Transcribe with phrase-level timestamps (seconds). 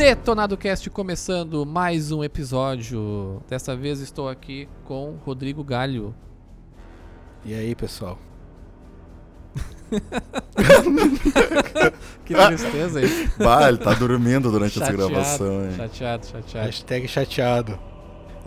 [0.00, 3.42] Detonado Cast começando mais um episódio.
[3.46, 6.14] Dessa vez estou aqui com Rodrigo Galho.
[7.44, 8.18] E aí, pessoal?
[12.24, 13.28] que tristeza aí.
[13.36, 15.76] Bah, ele tá dormindo durante Chateado, essa gravação, hein?
[15.76, 16.66] Chateado, chateado.
[16.66, 17.78] Hashtag chateado.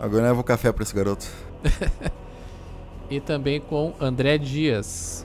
[0.00, 1.24] Agora leva o café pra esse garoto.
[3.08, 5.24] E também com André Dias.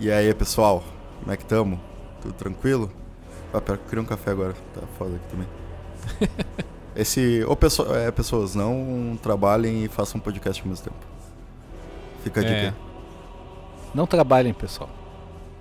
[0.00, 0.82] E aí, pessoal?
[1.20, 1.80] Como é que tamo?
[2.20, 3.03] Tudo tranquilo?
[3.54, 4.52] Ah, pera, eu queria um café agora.
[4.74, 5.48] Tá foda aqui também.
[6.96, 7.44] Esse.
[7.46, 10.96] Ou pesso- é, pessoas, não trabalhem e façam podcast ao mesmo tempo.
[12.22, 12.54] Fica a dica.
[12.56, 12.66] É.
[12.68, 12.74] aí.
[13.94, 14.90] Não trabalhem, pessoal.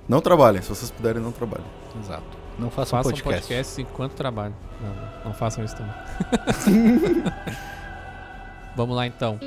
[0.09, 1.65] Não trabalhem, se vocês puderem, não trabalhem.
[2.01, 2.23] Exato.
[2.59, 3.41] Não façam Façam podcast.
[3.41, 4.55] podcasts enquanto trabalham.
[4.81, 5.93] Não, não, não façam isso também.
[8.75, 9.40] Vamos lá então.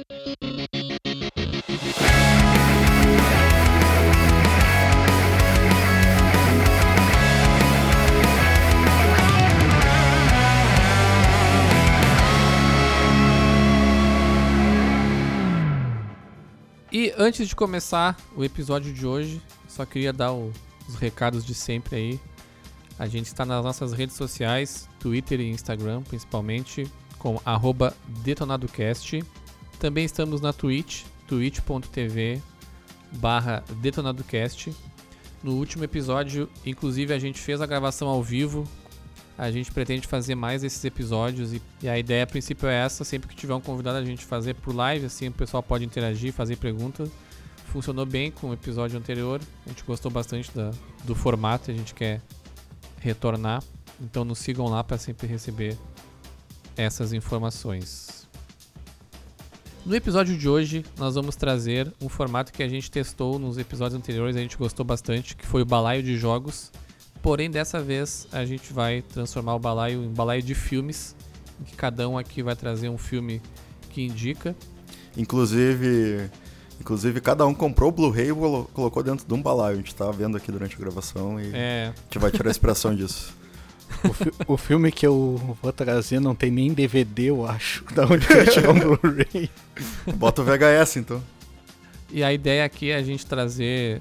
[16.98, 20.50] E antes de começar o episódio de hoje, só queria dar o-
[20.88, 22.20] os recados de sempre aí.
[22.98, 27.38] A gente está nas nossas redes sociais, Twitter e Instagram, principalmente, com
[28.24, 29.22] detonadocast.
[29.78, 32.40] Também estamos na Twitch, twitch.tv
[33.12, 34.74] barra detonadocast.
[35.42, 38.66] No último episódio, inclusive, a gente fez a gravação ao vivo.
[39.38, 43.04] A gente pretende fazer mais esses episódios e, e a ideia a princípio é essa,
[43.04, 46.32] sempre que tiver um convidado a gente fazer por live, assim o pessoal pode interagir,
[46.32, 47.10] fazer perguntas.
[47.66, 50.70] Funcionou bem com o episódio anterior, a gente gostou bastante da-
[51.04, 52.22] do formato, a gente quer
[52.98, 53.62] retornar.
[54.00, 55.76] Então nos sigam lá para sempre receber
[56.74, 58.26] essas informações.
[59.84, 63.96] No episódio de hoje, nós vamos trazer um formato que a gente testou nos episódios
[63.98, 66.72] anteriores, a gente gostou bastante, que foi o balaio de jogos.
[67.26, 71.16] Porém, dessa vez a gente vai transformar o balaio em balaio de filmes,
[71.60, 73.42] em que cada um aqui vai trazer um filme
[73.90, 74.54] que indica.
[75.16, 76.30] Inclusive.
[76.80, 79.72] Inclusive, cada um comprou o Blu-ray e colo- colocou dentro de um balaio.
[79.74, 82.52] A gente tava vendo aqui durante a gravação e a É, gente vai tirar a
[82.52, 83.34] inspiração disso.
[84.04, 87.82] O, fi- o filme que eu vou trazer não tem nem DVD, eu acho.
[87.92, 89.50] Da onde que eu tirar um Blu-ray?
[90.14, 91.20] Bota o VHS então.
[92.08, 94.00] E a ideia aqui é a gente trazer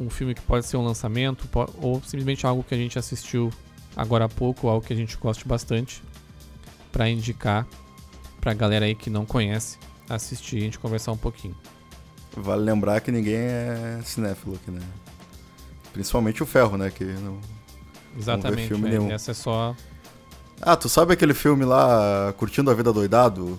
[0.00, 1.48] um filme que pode ser um lançamento
[1.80, 3.52] ou simplesmente algo que a gente assistiu
[3.96, 6.02] agora há pouco, algo que a gente goste bastante,
[6.90, 7.66] pra indicar
[8.40, 9.78] pra galera aí que não conhece
[10.08, 11.56] assistir e a gente conversar um pouquinho.
[12.36, 14.82] Vale lembrar que ninguém é cinéfilo aqui, né?
[15.92, 16.90] Principalmente o Ferro, né?
[16.90, 17.38] Que não...
[18.18, 18.68] Exatamente.
[18.68, 19.10] filme é, nenhum.
[19.10, 19.74] essa é só.
[20.60, 23.58] Ah, tu sabe aquele filme lá, Curtindo a Vida Doidado?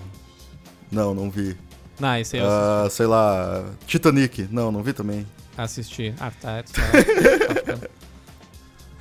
[0.91, 1.57] Não, não vi.
[1.99, 4.47] Não, esse aí eu Ah, sei lá, Titanic?
[4.51, 5.25] Não, não vi também.
[5.63, 6.13] Assisti.
[6.19, 6.63] Ah, tá.
[6.63, 7.89] tu tá- tá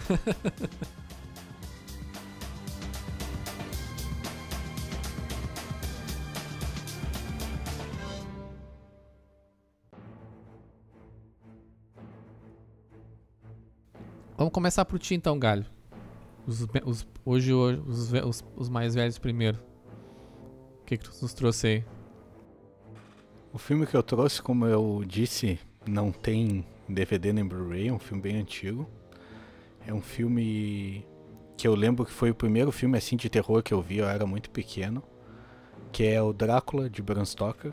[14.37, 15.65] Vamos começar por ti então, Galho.
[16.47, 19.59] Os, os- hoje, hoje os, os- os mais velhos primeiro.
[20.81, 21.85] O que, que tu nos trouxe aí?
[23.53, 27.99] O filme que eu trouxe, como eu disse, não tem DVD nem Blu-ray, é um
[27.99, 28.89] filme bem antigo.
[29.87, 31.05] É um filme
[31.57, 34.09] que eu lembro que foi o primeiro filme assim de terror que eu vi, eu
[34.09, 35.03] era muito pequeno,
[35.93, 37.73] que é o Drácula de Bram Stoker,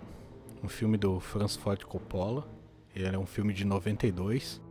[0.63, 2.47] um filme do Francis Ford Coppola.
[2.95, 4.61] Ele é um filme de 92.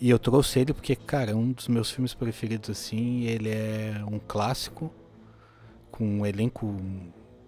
[0.00, 4.04] E eu trouxe ele porque, cara, é um dos meus filmes preferidos assim, ele é
[4.06, 4.92] um clássico
[5.90, 6.76] com um elenco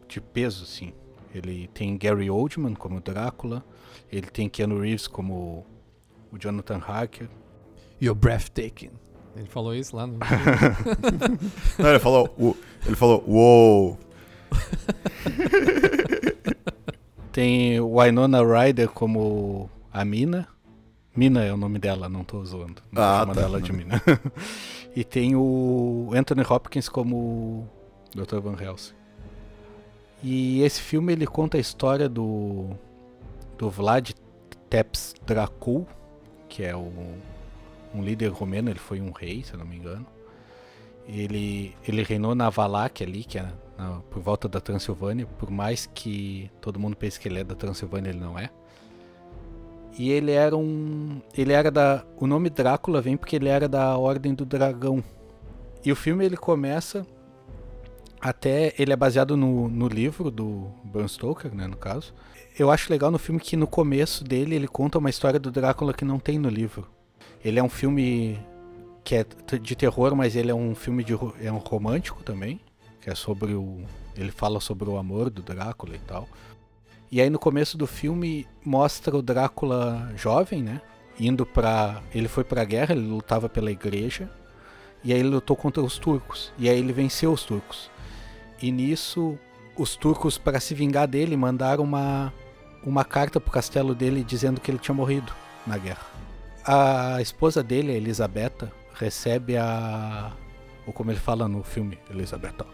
[0.07, 0.93] de peso assim.
[1.35, 3.65] Ele tem Gary Oldman como Drácula,
[4.11, 5.67] ele tem Keanu Reeves como
[6.31, 7.29] o Jonathan Harker.
[8.01, 8.91] You're breathtaking.
[9.37, 10.19] Ele falou isso lá no.
[11.79, 12.57] Não, ele falou,
[12.87, 13.99] ele falou, uou.
[17.33, 20.47] Tem Winona Ryder como a Mina.
[21.17, 22.83] Mina é o nome dela, não tô zoando.
[22.91, 23.43] Não Ah, chamando tá.
[23.43, 24.01] ela de Mina.
[24.95, 27.69] e tem o Anthony Hopkins como
[28.15, 28.39] Dr.
[28.41, 28.95] Van Helsing.
[30.27, 32.71] E esse filme ele conta a história do
[33.59, 34.11] do Vlad
[34.71, 35.87] Tepes Dracul,
[36.49, 36.91] que é o,
[37.95, 40.07] um líder romeno, ele foi um rei, se não me engano.
[41.07, 43.43] Ele, ele reinou na Valáquia ali, que é
[43.79, 47.55] na- por volta da Transilvânia, por mais que todo mundo pense que ele é da
[47.55, 48.51] Transilvânia, ele não é.
[49.99, 51.21] E ele era um.
[51.37, 52.05] Ele era da.
[52.17, 55.05] O nome Drácula vem porque ele era da Ordem do Dragão.
[55.85, 57.07] E o filme ele começa.
[58.25, 58.73] Até.
[58.79, 61.67] Ele é baseado no, no livro do Bram Stoker, né?
[61.67, 62.15] No caso.
[62.59, 65.93] Eu acho legal no filme que no começo dele ele conta uma história do Drácula
[65.93, 66.89] que não tem no livro.
[67.45, 68.41] Ele é um filme
[69.05, 69.27] que é
[69.61, 71.13] de terror, mas ele é um filme de
[71.43, 72.59] é um romântico também,
[73.03, 73.83] que é sobre o
[74.17, 76.27] ele fala sobre o amor do Drácula e tal.
[77.13, 80.81] E aí no começo do filme mostra o Drácula jovem, né?
[81.21, 84.31] Indo para ele foi para a guerra, ele lutava pela igreja.
[85.03, 86.51] E aí ele lutou contra os turcos.
[86.59, 87.91] E aí ele venceu os turcos.
[88.61, 89.39] E nisso
[89.77, 92.33] os turcos para se vingar dele mandaram uma
[92.87, 95.33] uma carta pro castelo dele dizendo que ele tinha morrido
[95.67, 96.07] na guerra.
[96.65, 100.33] A esposa dele, a Elisabetta, recebe a.
[100.87, 102.67] Ou como ele fala no filme, Elisabetta.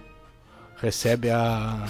[0.77, 1.87] Recebe a.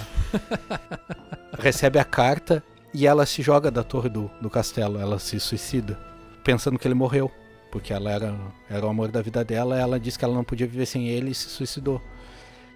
[1.59, 2.63] recebe a carta
[2.93, 4.99] e ela se joga da torre do, do castelo.
[4.99, 5.99] Ela se suicida,
[6.45, 7.31] pensando que ele morreu.
[7.71, 8.35] Porque ela era,
[8.69, 9.79] era o amor da vida dela.
[9.79, 12.03] Ela disse que ela não podia viver sem ele e se suicidou.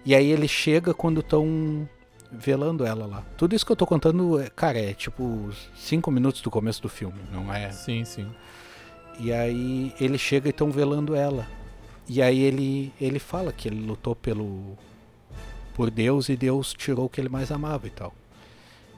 [0.05, 1.89] E aí ele chega quando estão
[2.31, 3.23] velando ela lá.
[3.37, 6.89] Tudo isso que eu tô contando, é, cara, é tipo cinco minutos do começo do
[6.89, 7.71] filme, não é?
[7.71, 8.29] Sim, sim.
[9.19, 11.47] E aí ele chega e estão velando ela.
[12.07, 14.77] E aí ele, ele fala que ele lutou pelo
[15.73, 18.13] por Deus e Deus tirou o que ele mais amava e tal.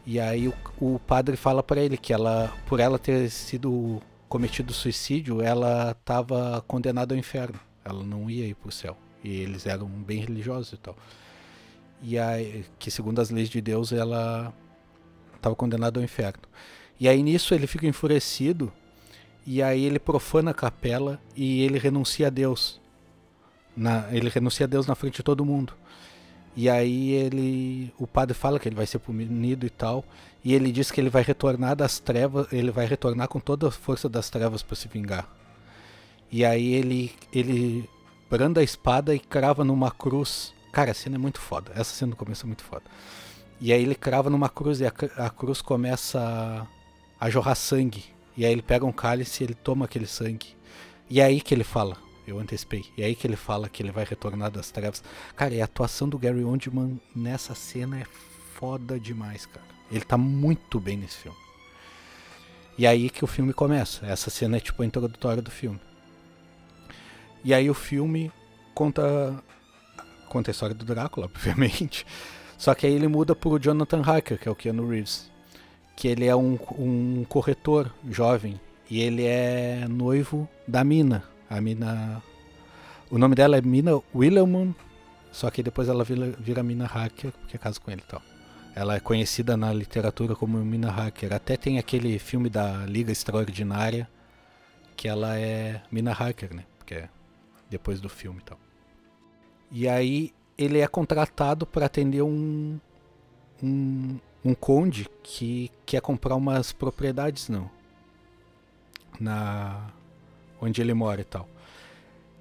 [0.06, 4.74] E aí o, o padre fala para ele que ela, por ela ter sido cometido
[4.74, 7.60] suicídio, ela estava condenada ao inferno.
[7.84, 8.98] Ela não ia ir pro céu.
[9.28, 10.96] E eles eram bem religiosos e tal.
[12.02, 14.54] E aí, que segundo as leis de Deus, ela
[15.36, 16.44] estava condenada ao inferno.
[16.98, 18.72] E aí nisso ele fica enfurecido
[19.46, 22.80] e aí ele profana a capela e ele renuncia a Deus.
[23.76, 25.74] Na, ele renuncia a Deus na frente de todo mundo.
[26.56, 30.04] E aí ele, o padre fala que ele vai ser punido e tal,
[30.44, 33.72] e ele diz que ele vai retornar das trevas, ele vai retornar com toda a
[33.72, 35.30] força das trevas para se vingar.
[36.32, 37.88] E aí ele ele
[38.30, 40.54] branda a espada e crava numa cruz.
[40.72, 41.72] Cara, a cena é muito foda.
[41.76, 42.84] Essa cena no começo é muito foda.
[43.60, 46.68] E aí ele crava numa cruz e a, a cruz começa
[47.20, 48.06] a, a jorrar sangue.
[48.36, 50.56] E aí ele pega um cálice e ele toma aquele sangue.
[51.10, 51.98] E é aí que ele fala,
[52.28, 55.02] eu antecipei, e é aí que ele fala que ele vai retornar das trevas.
[55.36, 58.06] Cara, e a atuação do Gary Oldman nessa cena é
[58.54, 59.66] foda demais, cara.
[59.90, 61.38] Ele tá muito bem nesse filme.
[62.78, 64.06] E é aí que o filme começa.
[64.06, 65.80] Essa cena é tipo a introdutória do filme.
[67.44, 68.32] E aí o filme
[68.74, 69.42] conta
[70.30, 72.06] conta a história do Drácula, obviamente.
[72.58, 75.30] Só que aí ele muda pro Jonathan Harker, que é o Keanu Reeves
[75.98, 81.24] que ele é um, um corretor jovem e ele é noivo da Mina.
[81.50, 82.22] A Mina.
[83.10, 84.74] O nome dela é Mina Wilhelmon,
[85.32, 88.22] só que depois ela vira, vira Mina Hacker, porque é caso com ele e tal.
[88.76, 91.34] Ela é conhecida na literatura como Mina Hacker.
[91.34, 94.08] Até tem aquele filme da Liga Extraordinária,
[94.96, 96.64] que ela é Mina Hacker, né?
[96.78, 97.06] Porque
[97.70, 98.60] depois do filme e tal.
[99.72, 102.80] E aí ele é contratado para atender um,
[103.62, 107.70] um, um conde que quer comprar umas propriedades não
[109.20, 109.90] na
[110.62, 111.48] onde ele mora e tal.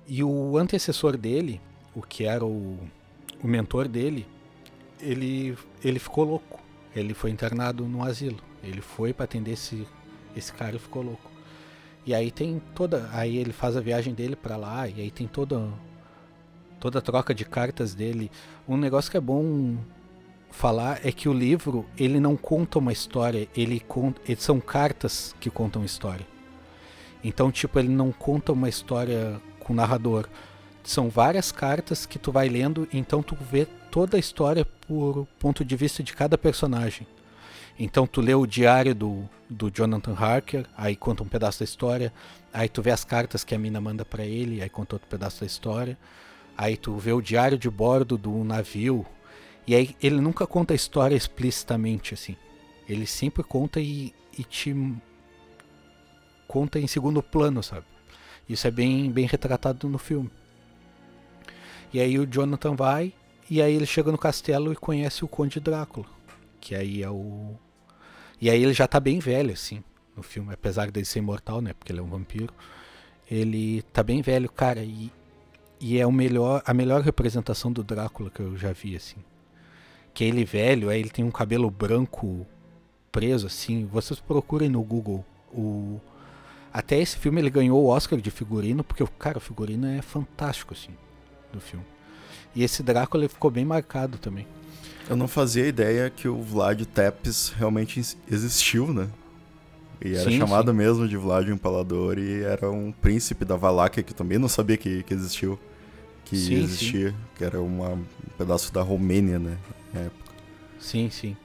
[0.07, 1.61] E o antecessor dele,
[1.95, 2.79] o que era o,
[3.43, 4.27] o mentor dele,
[5.01, 6.61] ele ele ficou louco.
[6.95, 8.39] Ele foi internado no asilo.
[8.63, 9.87] Ele foi para atender esse
[10.35, 11.31] esse cara e ficou louco.
[12.07, 15.27] E aí tem toda, aí ele faz a viagem dele para lá e aí tem
[15.27, 15.69] toda
[16.79, 18.31] toda a troca de cartas dele.
[18.69, 19.77] Um negócio que é bom
[20.51, 25.51] falar é que o livro ele não conta uma história, ele conta, são cartas que
[25.51, 26.27] contam história.
[27.25, 30.29] Então, tipo, ele não conta uma história com narrador.
[30.85, 35.65] São várias cartas que tu vai lendo, então tu vê toda a história por ponto
[35.65, 37.05] de vista de cada personagem.
[37.79, 42.13] Então tu lê o diário do, do Jonathan Harker, aí conta um pedaço da história,
[42.53, 45.41] aí tu vê as cartas que a mina manda para ele, aí conta outro pedaço
[45.41, 45.99] da história.
[46.57, 49.05] Aí tu vê o diário de bordo do navio,
[49.67, 52.37] e aí ele nunca conta a história explicitamente assim.
[52.89, 54.75] Ele sempre conta e, e te
[56.47, 57.85] conta em segundo plano, sabe?
[58.49, 60.31] Isso é bem, bem retratado no filme.
[61.93, 63.13] E aí o Jonathan vai
[63.51, 66.07] e aí ele chega no castelo e conhece o Conde Drácula,
[66.61, 67.57] que aí é o
[68.41, 69.83] E aí ele já tá bem velho assim
[70.17, 72.53] no filme, apesar dele ser imortal, né, porque ele é um vampiro.
[73.31, 75.13] Ele tá bem velho, cara, e
[75.79, 79.19] e é o melhor, a melhor representação do Drácula que eu já vi assim
[80.17, 82.47] que ele velho, aí ele tem um cabelo branco
[83.13, 83.85] preso assim.
[83.85, 86.01] Vocês procurem no Google o
[86.73, 90.73] até esse filme ele ganhou o Oscar de figurino, porque cara, o figurino é fantástico
[90.73, 90.93] assim
[91.53, 91.85] do filme.
[92.55, 94.47] E esse Drácula ficou bem marcado também.
[95.09, 99.09] Eu não fazia ideia que o Vlad Tepes realmente existiu, né?
[100.05, 100.77] E era sim, chamado sim.
[100.77, 104.77] mesmo de Vlad o Empalador e era um príncipe da Valáquia que também não sabia
[104.77, 105.59] que, que existiu.
[106.25, 108.05] Que sim, existia, que era uma, um
[108.37, 109.57] pedaço da Romênia, né?
[109.95, 110.33] época.
[110.79, 111.37] Sim, sim.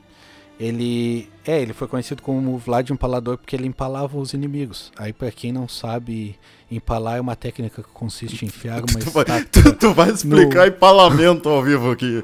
[0.62, 4.92] Ele é, ele foi conhecido como Vlad Empalador porque ele empalava os inimigos.
[4.96, 6.38] Aí para quem não sabe,
[6.70, 10.68] empalar é uma técnica que consiste em enfiar uma Tu vai, tu, tu vai explicar
[10.68, 12.24] empalamento ao vivo aqui.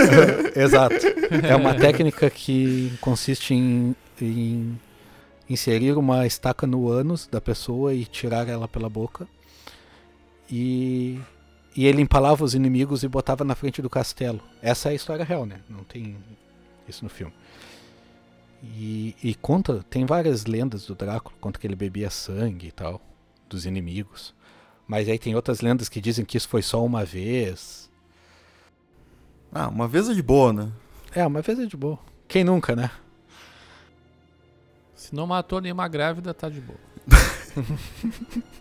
[0.56, 0.96] Exato.
[1.46, 4.80] É uma técnica que consiste em, em
[5.48, 9.28] inserir uma estaca no ânus da pessoa e tirar ela pela boca.
[10.50, 11.20] E,
[11.76, 14.40] e ele empalava os inimigos e botava na frente do castelo.
[14.62, 15.60] Essa é a história real, né?
[15.68, 16.16] Não tem
[16.88, 17.32] isso no filme.
[18.76, 23.00] E, e conta, tem várias lendas do Drácula, conta que ele bebia sangue e tal,
[23.48, 24.34] dos inimigos.
[24.86, 27.90] Mas aí tem outras lendas que dizem que isso foi só uma vez.
[29.52, 30.72] Ah, uma vez é de boa, né?
[31.14, 31.98] É, uma vez é de boa.
[32.26, 32.90] Quem nunca, né?
[34.94, 36.78] Se não matou nenhuma grávida, tá de boa.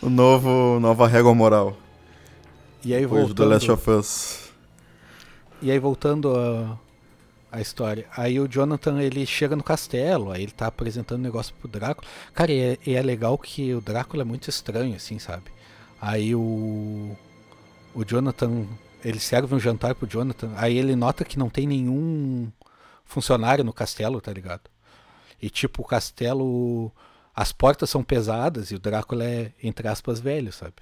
[0.00, 1.76] O novo, nova régua moral.
[2.84, 4.52] E aí Depois do The Last voltando, of Us.
[5.60, 6.78] e aí voltando a,
[7.52, 8.06] a história.
[8.16, 12.08] Aí o Jonathan ele chega no castelo, aí ele tá apresentando um negócio pro Drácula.
[12.32, 15.50] Cara, e é, e é legal que o Drácula é muito estranho, assim, sabe?
[16.00, 17.14] Aí o.
[17.94, 18.66] O Jonathan.
[19.04, 20.52] Ele serve um jantar pro Jonathan.
[20.56, 22.50] Aí ele nota que não tem nenhum
[23.04, 24.62] funcionário no castelo, tá ligado?
[25.40, 26.90] E tipo, o castelo.
[27.34, 30.74] As portas são pesadas e o Drácula é, entre aspas, velho, sabe?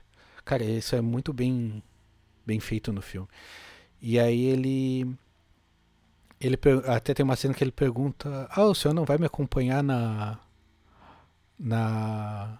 [0.44, 1.82] Cara, isso é muito bem,
[2.46, 3.28] bem feito no filme.
[4.00, 5.16] E aí ele.
[6.40, 9.82] Ele até tem uma cena que ele pergunta: Ah, o senhor não vai me acompanhar
[9.82, 10.38] na.
[11.58, 12.58] na.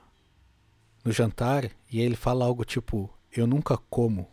[1.04, 1.64] no jantar?
[1.90, 4.28] E aí ele fala algo tipo: Eu nunca como.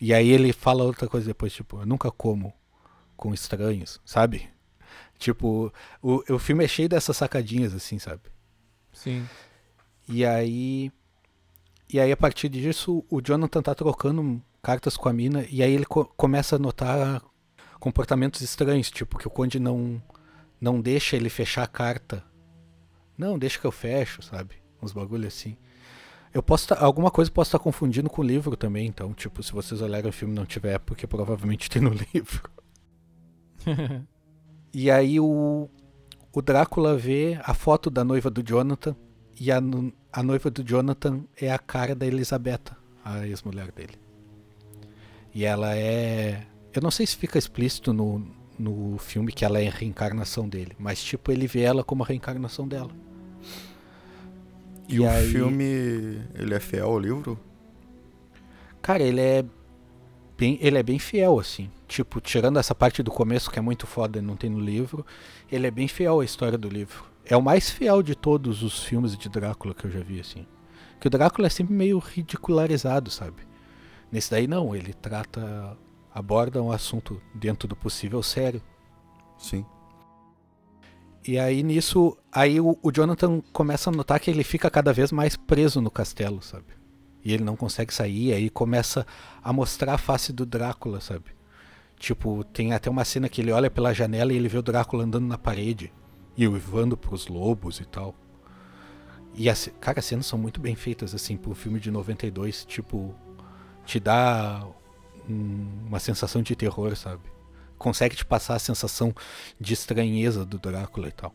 [0.00, 2.52] E aí ele fala outra coisa depois, tipo: Eu nunca como
[3.16, 4.50] com estranhos, sabe?
[5.18, 5.72] Tipo,
[6.02, 8.22] o, o filme é cheio dessas sacadinhas, assim, sabe?
[8.92, 9.24] Sim.
[10.08, 10.90] E aí.
[11.88, 15.46] E aí, a partir disso, o Jonathan tá trocando cartas com a mina.
[15.50, 17.22] E aí ele co- começa a notar
[17.82, 18.90] comportamentos estranhos.
[18.90, 20.00] Tipo, que o Conde não,
[20.60, 22.24] não deixa ele fechar a carta.
[23.18, 24.54] Não, deixa que eu fecho, sabe?
[24.80, 25.56] Uns bagulho assim.
[26.32, 29.42] Eu posso tá, alguma coisa eu posso estar confundindo com o livro também, então, tipo,
[29.42, 32.50] se vocês olharem o filme não tiver, é porque provavelmente tem no livro.
[34.74, 35.68] E aí o,
[36.32, 38.96] o Drácula vê a foto da noiva do Jonathan
[39.38, 39.58] e a,
[40.10, 42.74] a noiva do Jonathan é a cara da Elisabetta,
[43.04, 44.00] a ex-mulher dele.
[45.34, 46.46] E ela é.
[46.74, 48.26] Eu não sei se fica explícito no,
[48.58, 52.06] no filme que ela é a reencarnação dele, mas tipo, ele vê ela como a
[52.06, 52.90] reencarnação dela.
[54.88, 57.38] E, o filme, ele é fiel ao livro?
[58.80, 59.44] Cara, ele é
[60.36, 61.70] bem, ele é bem fiel assim.
[61.86, 65.04] Tipo, tirando essa parte do começo que é muito foda e não tem no livro,
[65.50, 67.04] ele é bem fiel à história do livro.
[67.24, 70.46] É o mais fiel de todos os filmes de Drácula que eu já vi assim.
[70.98, 73.42] Que o Drácula é sempre meio ridicularizado, sabe?
[74.10, 75.76] Nesse daí não, ele trata
[76.14, 78.62] aborda um assunto dentro do possível sério.
[79.38, 79.64] Sim.
[81.26, 85.12] E aí nisso, aí o, o Jonathan começa a notar que ele fica cada vez
[85.12, 86.66] mais preso no castelo, sabe?
[87.24, 89.06] E ele não consegue sair, aí começa
[89.42, 91.26] a mostrar a face do Drácula, sabe?
[91.96, 95.04] Tipo, tem até uma cena que ele olha pela janela e ele vê o Drácula
[95.04, 95.92] andando na parede
[96.36, 98.16] e uivando pros lobos e tal.
[99.34, 103.14] E as, cara, as cenas são muito bem feitas assim pro filme de 92, tipo,
[103.84, 104.66] te dá
[105.28, 107.22] um- uma sensação de terror, sabe?
[107.78, 109.14] Consegue te passar a sensação
[109.60, 111.34] de estranheza do Drácula e tal.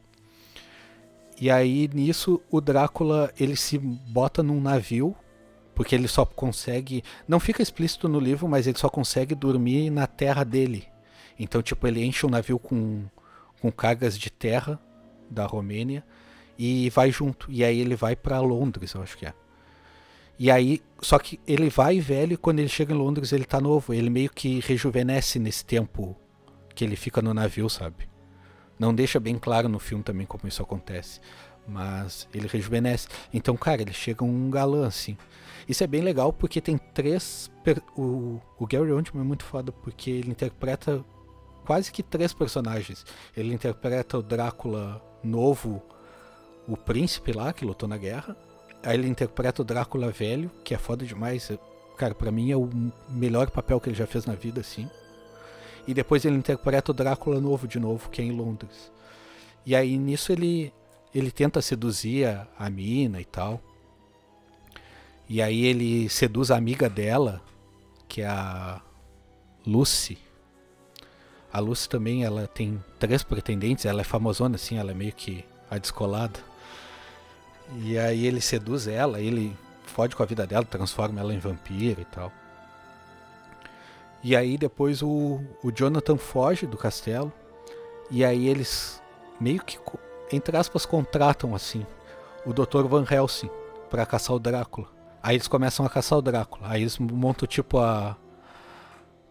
[1.39, 5.15] E aí nisso o Drácula ele se bota num navio
[5.75, 10.07] porque ele só consegue, não fica explícito no livro, mas ele só consegue dormir na
[10.07, 10.87] terra dele.
[11.37, 13.05] Então tipo ele enche o navio com
[13.61, 14.79] com cargas de terra
[15.29, 16.03] da Romênia
[16.57, 17.51] e vai junto.
[17.51, 19.33] E aí ele vai para Londres, eu acho que é.
[20.39, 23.59] E aí, só que ele vai velho e quando ele chega em Londres ele tá
[23.59, 23.93] novo.
[23.93, 26.15] Ele meio que rejuvenesce nesse tempo
[26.75, 28.07] que ele fica no navio, sabe?
[28.77, 31.19] Não deixa bem claro no filme também como isso acontece.
[31.67, 33.07] Mas ele rejuvenesce.
[33.33, 35.17] Então, cara, ele chega um galã, assim.
[35.67, 37.51] Isso é bem legal porque tem três.
[37.63, 41.03] per- O, o Gary Oldman é muito foda porque ele interpreta
[41.65, 43.03] quase que três personagens.
[43.35, 45.81] Ele interpreta o Drácula novo,
[46.67, 48.37] o príncipe lá que lutou na guerra.
[48.83, 51.51] Aí ele interpreta o Drácula velho, que é foda demais.
[51.97, 52.69] Cara, pra mim é o
[53.09, 54.89] melhor papel que ele já fez na vida, assim.
[55.87, 58.91] E depois ele interpreta o Drácula novo de novo, que é em Londres.
[59.65, 60.73] E aí nisso ele
[61.13, 63.61] ele tenta seduzir a, a mina e tal.
[65.27, 67.41] E aí ele seduz a amiga dela,
[68.07, 68.81] que é a
[69.65, 70.17] Lucy.
[71.51, 75.43] A Lucy também, ela tem três pretendentes, ela é famosona assim, ela é meio que
[75.69, 76.39] a descolada.
[77.75, 79.55] E aí ele seduz ela, ele
[79.85, 82.31] fode com a vida dela, transforma ela em vampiro e tal.
[84.23, 87.31] E aí depois o, o Jonathan foge do castelo
[88.09, 89.01] E aí eles
[89.39, 89.77] meio que,
[90.31, 91.85] entre aspas, contratam assim
[92.45, 92.83] o Dr.
[92.87, 93.49] Van Helsing
[93.89, 94.87] para caçar o Drácula.
[95.21, 96.67] Aí eles começam a caçar o Drácula.
[96.69, 98.17] Aí eles montam tipo a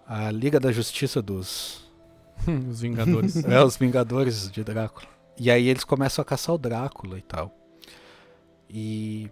[0.09, 1.85] a Liga da Justiça dos
[2.71, 3.37] os Vingadores.
[3.45, 5.09] é, os Vingadores de Drácula.
[5.39, 7.53] E aí eles começam a caçar o Drácula e tal.
[8.69, 9.31] E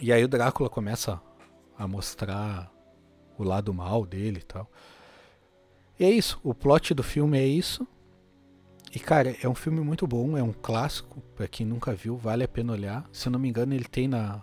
[0.00, 1.20] e aí o Drácula começa
[1.78, 2.72] a mostrar
[3.38, 4.70] o lado mal dele e tal.
[5.98, 7.86] E é isso, o plot do filme é isso.
[8.94, 12.44] E cara, é um filme muito bom, é um clássico, para quem nunca viu, vale
[12.44, 13.08] a pena olhar.
[13.12, 14.42] Se eu não me engano, ele tem na,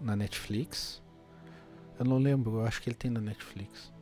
[0.00, 1.02] na Netflix.
[1.98, 3.92] Eu não lembro, eu acho que ele tem na Netflix.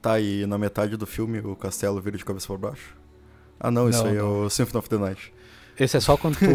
[0.00, 2.96] Tá, e na metade do filme o castelo vira de cabeça para baixo?
[3.58, 4.44] Ah não, isso Não, aí é não.
[4.44, 5.34] o Symphony of the Night.
[5.78, 6.46] Esse é só quando tu,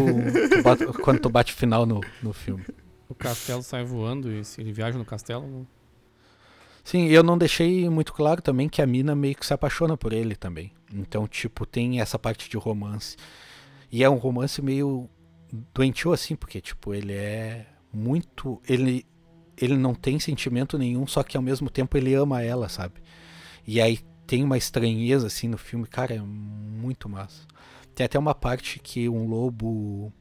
[0.56, 2.64] tu bate, quando tu bate final no, no filme.
[3.08, 5.66] o castelo sai voando e se ele viaja no castelo.
[6.84, 10.12] Sim, eu não deixei muito claro também que a mina meio que se apaixona por
[10.12, 10.70] ele também.
[10.92, 13.16] Então, tipo, tem essa parte de romance.
[13.90, 15.08] E é um romance meio
[15.72, 18.60] doentio assim, porque, tipo, ele é muito.
[18.68, 19.06] Ele,
[19.56, 23.00] ele não tem sentimento nenhum, só que ao mesmo tempo ele ama ela, sabe?
[23.66, 27.42] E aí tem uma estranheza assim no filme, cara, é muito massa.
[27.94, 30.12] Tem até uma parte que um lobo.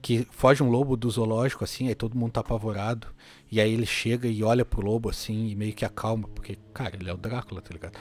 [0.00, 3.06] Que foge um lobo do zoológico, assim, aí todo mundo tá apavorado.
[3.50, 6.96] E aí ele chega e olha pro lobo assim e meio que acalma, porque, cara,
[6.96, 7.94] ele é o Drácula, tá ligado?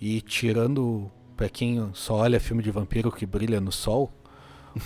[0.00, 4.12] E tirando, pra quem só olha filme de vampiro que brilha no sol,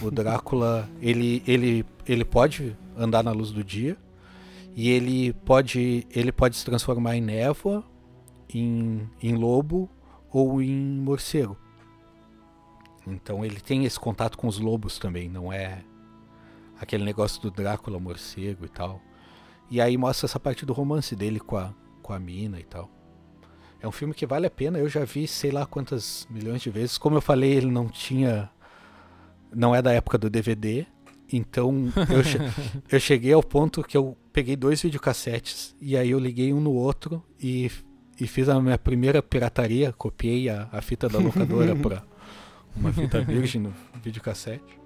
[0.00, 3.96] o Drácula, ele, ele, ele pode andar na luz do dia
[4.74, 7.84] e ele pode, ele pode se transformar em névoa,
[8.52, 9.90] em, em lobo
[10.30, 11.56] ou em morcego.
[13.06, 15.82] Então ele tem esse contato com os lobos também, não é
[16.80, 19.00] aquele negócio do Drácula morcego e tal.
[19.70, 22.90] E aí mostra essa parte do romance dele com a, com a mina e tal.
[23.80, 26.70] É um filme que vale a pena, eu já vi sei lá quantas milhões de
[26.70, 26.96] vezes.
[26.96, 28.50] Como eu falei, ele não tinha.
[29.54, 30.86] Não é da época do DVD.
[31.32, 32.38] Então eu, che-
[32.90, 36.72] eu cheguei ao ponto que eu peguei dois videocassetes e aí eu liguei um no
[36.72, 37.70] outro e,
[38.20, 39.92] e fiz a minha primeira pirataria.
[39.92, 42.02] Copiei a, a fita da locadora pra
[42.76, 44.80] uma fita virgem no videocassete.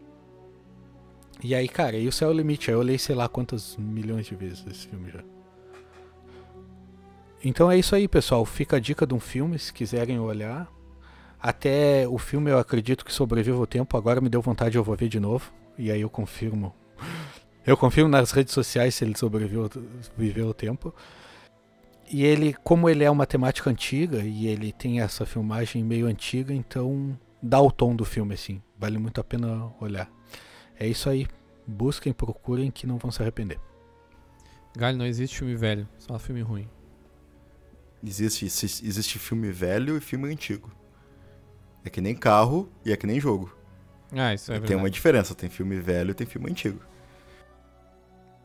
[1.43, 2.71] E aí, cara, e o céu é o limite.
[2.71, 5.23] Aí eu olhei sei lá quantas milhões de vezes esse filme já.
[7.45, 8.45] Então é isso aí, pessoal.
[8.45, 10.69] Fica a dica de um filme, se quiserem olhar.
[11.41, 13.97] Até o filme eu acredito que sobrevive o tempo.
[13.97, 15.53] Agora me deu vontade, eu vou ver de novo.
[15.77, 16.75] E aí eu confirmo.
[17.65, 19.71] Eu confirmo nas redes sociais se ele sobreviveu
[20.17, 20.93] viveu o tempo.
[22.11, 26.53] E ele, como ele é uma temática antiga e ele tem essa filmagem meio antiga,
[26.55, 28.63] então dá o tom do filme assim.
[28.79, 30.11] Vale muito a pena olhar.
[30.79, 31.27] É isso aí.
[31.67, 33.61] Busquem, procurem que não vão se arrepender.
[34.77, 36.69] Galho, não existe filme velho, só filme ruim.
[38.03, 40.71] Existe, existe filme velho e filme antigo.
[41.85, 43.53] É que nem carro e é que nem jogo.
[44.13, 44.83] Ah, isso é tem verdade.
[44.83, 46.81] uma diferença, tem filme velho e tem filme antigo.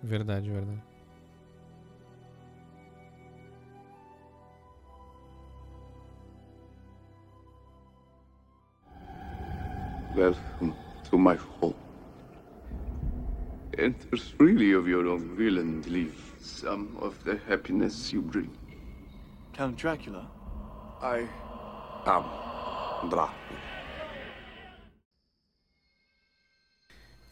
[0.02, 0.82] Verdade, verdade.
[10.16, 10.76] Welcome
[11.10, 11.74] to my home.
[13.80, 18.52] Enter freely of your own will and leave some of the happiness you bring.
[19.54, 20.30] Count Dracula.
[21.02, 21.28] I
[22.06, 23.34] am Drácula.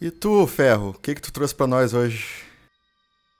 [0.01, 2.43] E tu, Ferro, o que que tu trouxe pra nós hoje?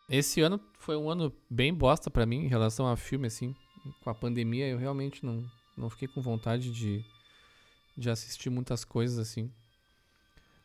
[0.08, 3.56] Esse ano foi um ano bem bosta pra mim em relação a filme, assim.
[4.04, 5.44] Com a pandemia, eu realmente não,
[5.76, 7.04] não fiquei com vontade de,
[7.98, 9.52] de assistir muitas coisas, assim.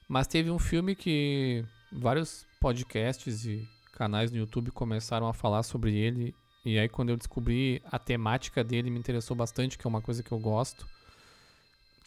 [0.09, 5.97] Mas teve um filme que vários podcasts e canais no YouTube começaram a falar sobre
[5.97, 6.35] ele.
[6.65, 10.23] E aí, quando eu descobri a temática dele, me interessou bastante, que é uma coisa
[10.23, 10.87] que eu gosto.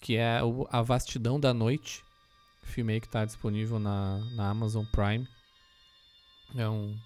[0.01, 2.03] Que é A Vastidão da Noite.
[2.63, 5.27] Filme aí que tá disponível na, na Amazon Prime.
[6.55, 6.97] É um,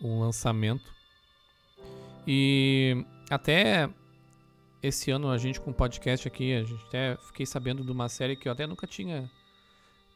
[0.00, 0.92] um lançamento.
[2.26, 3.88] E até
[4.82, 8.08] esse ano a gente com o podcast aqui, a gente até fiquei sabendo de uma
[8.08, 9.30] série que eu até nunca tinha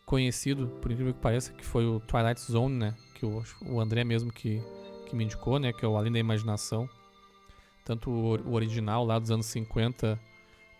[0.04, 2.94] conhecido, por incrível que pareça, que foi o Twilight Zone, né?
[3.14, 4.60] Que o, o André mesmo que,
[5.06, 5.72] que me indicou, né?
[5.72, 6.88] Que é o Além da Imaginação.
[7.84, 10.18] Tanto o, o original lá dos anos 50,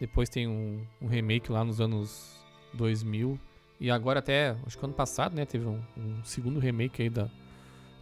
[0.01, 2.37] depois tem um, um remake lá nos anos
[2.75, 3.39] 2000.
[3.79, 5.45] E agora até, acho que ano passado, né?
[5.45, 7.29] Teve um, um segundo remake aí da,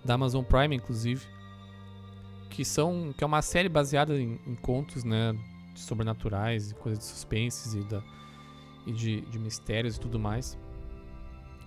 [0.05, 1.27] da Amazon Prime, inclusive.
[2.49, 3.12] Que são.
[3.16, 5.35] Que é uma série baseada em, em contos, né?
[5.74, 8.02] De Sobrenaturais e coisas de suspenses e, da,
[8.87, 10.56] e de, de mistérios e tudo mais.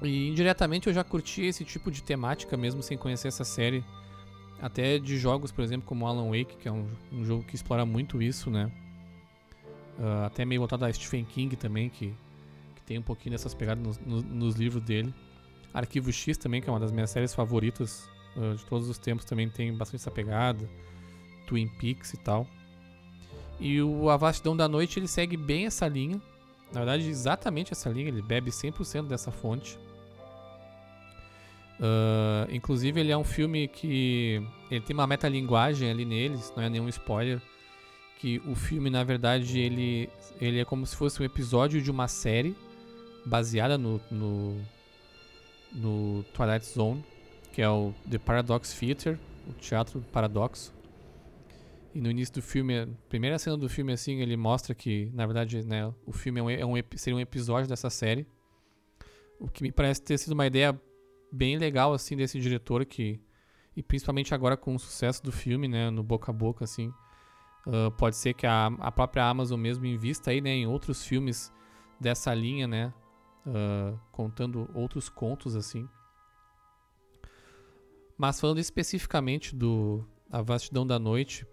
[0.02, 3.84] E indiretamente eu já curti esse tipo de temática mesmo sem conhecer essa série.
[4.60, 7.86] Até de jogos, por exemplo, como Alan Wake, que é um, um jogo que explora
[7.86, 8.72] muito isso, né?
[10.00, 12.14] ah, até meio voltado a Stephen King também, que,
[12.76, 15.14] que tem um pouquinho dessas pegadas nos, nos- livros dele.
[15.74, 19.26] Arquivo X também, que é uma das minhas séries favoritas ah, de todos os tempos,
[19.26, 20.68] também tem bastante essa pegada.
[21.46, 22.48] Twin Peaks e tal.
[23.60, 26.22] E o A Vastidão da Noite, ele segue bem essa linha.
[26.72, 29.78] Na verdade, exatamente essa linha, ele bebe 100% dessa fonte.
[31.80, 36.64] Ah, inclusive, ele é um filme que ele tem uma metalinguagem ali nele, isso não
[36.64, 37.42] é nenhum spoiler.
[38.20, 40.10] Que o filme, na verdade, ele,
[40.42, 42.56] ele é como se fosse um episódio de uma série
[43.24, 44.60] baseada no, no,
[45.72, 47.04] no Twilight Zone,
[47.54, 50.74] que é o The Paradox Theater, o Teatro do Paradoxo.
[51.98, 55.26] E no início do filme, a primeira cena do filme, assim, ele mostra que, na
[55.26, 58.28] verdade, né, o filme é um, é um seria um episódio dessa série.
[59.40, 60.80] O que me parece ter sido uma ideia
[61.32, 63.20] bem legal, assim, desse diretor que...
[63.76, 66.94] E principalmente agora com o sucesso do filme, né, no boca a boca, assim...
[67.66, 71.52] ah, pode ser que a, a própria Amazon mesmo invista aí, né, em outros filmes
[72.00, 72.94] dessa linha, né?
[73.48, 75.90] ah, contando outros contos, assim.
[78.16, 81.44] Mas falando especificamente do A Vastidão da Noite,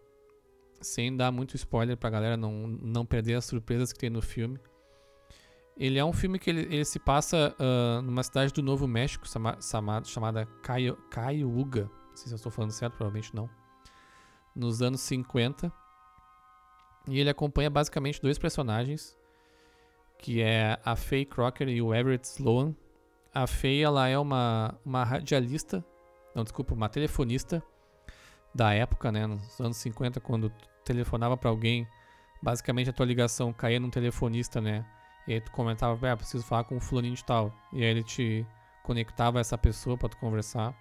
[0.81, 4.59] sem dar muito spoiler pra galera não, não perder as surpresas que tem no filme.
[5.77, 9.27] Ele é um filme que ele, ele se passa ah, numa cidade do Novo México
[9.29, 11.91] chama, chama- chamada Caio- Cayuga.
[12.11, 13.51] Não sei se eu estou falando certo, provavelmente não.
[14.55, 15.73] Nos anos 50.
[17.09, 19.17] E ele acompanha basicamente dois personagens,
[20.19, 22.75] que é a Faye Crocker e o Everett Sloan.
[23.35, 25.85] A Faye, ela é uma, uma radialista,
[26.35, 27.63] não, desculpa, uma telefonista
[28.55, 31.87] da época, né, nos anos 50, quando tu telefonava pra alguém,
[32.43, 34.85] basicamente a tua ligação caía num telefonista, né,
[35.27, 38.03] e aí tu comentava, ah, preciso falar com o fulaninho de tal, e aí ele
[38.05, 38.47] te
[38.85, 40.77] conectava a essa pessoa pra tu conversar.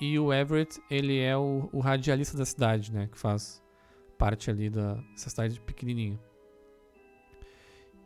[0.00, 3.62] E o Everett, ele é o, o radialista da cidade, né, que faz
[4.18, 6.18] parte ali da, dessa cidade pequenininha.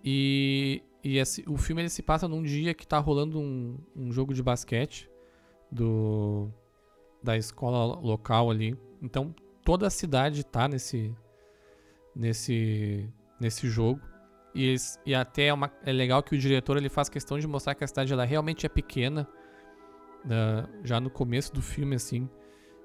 [0.04, 4.12] E, e esse- o filme ele se passa num dia que tá rolando um, um
[4.12, 5.08] jogo de basquete
[5.70, 6.50] do
[7.22, 8.76] da escola local ali.
[9.00, 11.14] Então toda a cidade tá nesse
[12.14, 13.08] nesse
[13.40, 14.00] nesse jogo.
[14.54, 17.46] E, eles- e até é, uma- é legal que o diretor ele faz questão de
[17.46, 19.26] mostrar que a cidade ela realmente é pequena
[20.24, 22.28] né, já no começo do filme assim,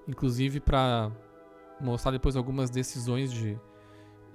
[0.07, 1.11] inclusive para
[1.79, 3.59] mostrar depois algumas decisões de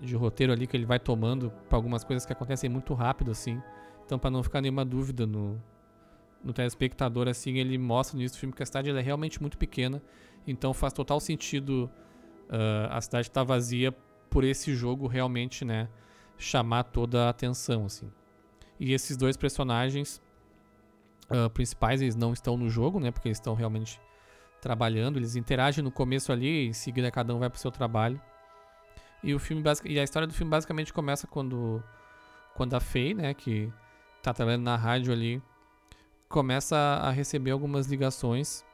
[0.00, 3.62] de roteiro ali que ele vai tomando para algumas coisas que acontecem muito rápido assim.
[4.04, 5.62] Então para não ficar nenhuma dúvida no
[6.44, 9.56] no telespectador assim, ele mostra no início do filme que a cidade é realmente muito
[9.56, 10.02] pequena,
[10.46, 11.90] então faz total sentido
[12.48, 13.92] ah, a cidade estar vazia
[14.30, 15.88] por esse jogo realmente, né,
[16.36, 18.10] chamar toda a atenção assim.
[18.80, 20.20] E esses dois personagens
[21.30, 24.00] ah, principais, eles não estão no jogo, né, porque eles estão realmente
[24.60, 28.20] trabalhando, eles interagem no começo ali, em seguida cada um vai pro seu trabalho.
[29.22, 31.82] E o filme e a história do filme basicamente começa quando
[32.54, 33.72] quando a Faye, né, que
[34.22, 35.42] tá trabalhando na rádio ali,
[36.32, 38.64] começa a receber algumas ligações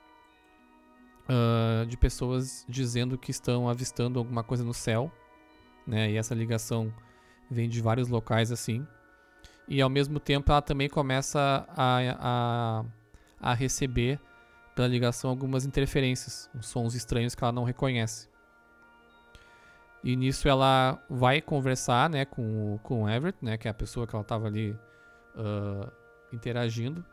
[1.29, 5.13] ah, de pessoas dizendo que estão avistando alguma coisa no céu,
[5.87, 6.11] né?
[6.11, 6.95] E essa ligação
[7.51, 8.87] vem de vários locais assim.
[9.67, 12.85] E ao mesmo tempo ela também começa a, a,
[13.41, 14.21] a receber
[14.75, 18.29] pela ligação algumas interferências, sons estranhos que ela não reconhece.
[20.03, 24.07] E nisso ela vai conversar, né, com, com o Everett, né, que é a pessoa
[24.07, 24.79] que ela estava ali
[25.37, 25.93] ah,
[26.33, 27.05] interagindo.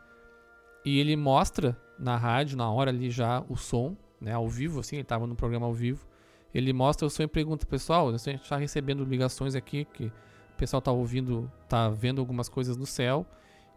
[0.86, 4.98] E ele mostra na rádio, na hora ali já, o som, né, ao vivo, assim,
[4.98, 6.06] ele estava no programa ao vivo.
[6.54, 10.58] Ele mostra o som e pergunta, pessoal, a gente está recebendo ligações aqui que o
[10.58, 13.26] pessoal tá ouvindo, tá vendo algumas coisas no céu.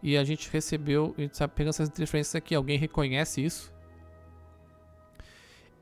[0.01, 3.73] E a gente recebeu, a gente está pegando essas interferências aqui, alguém reconhece isso?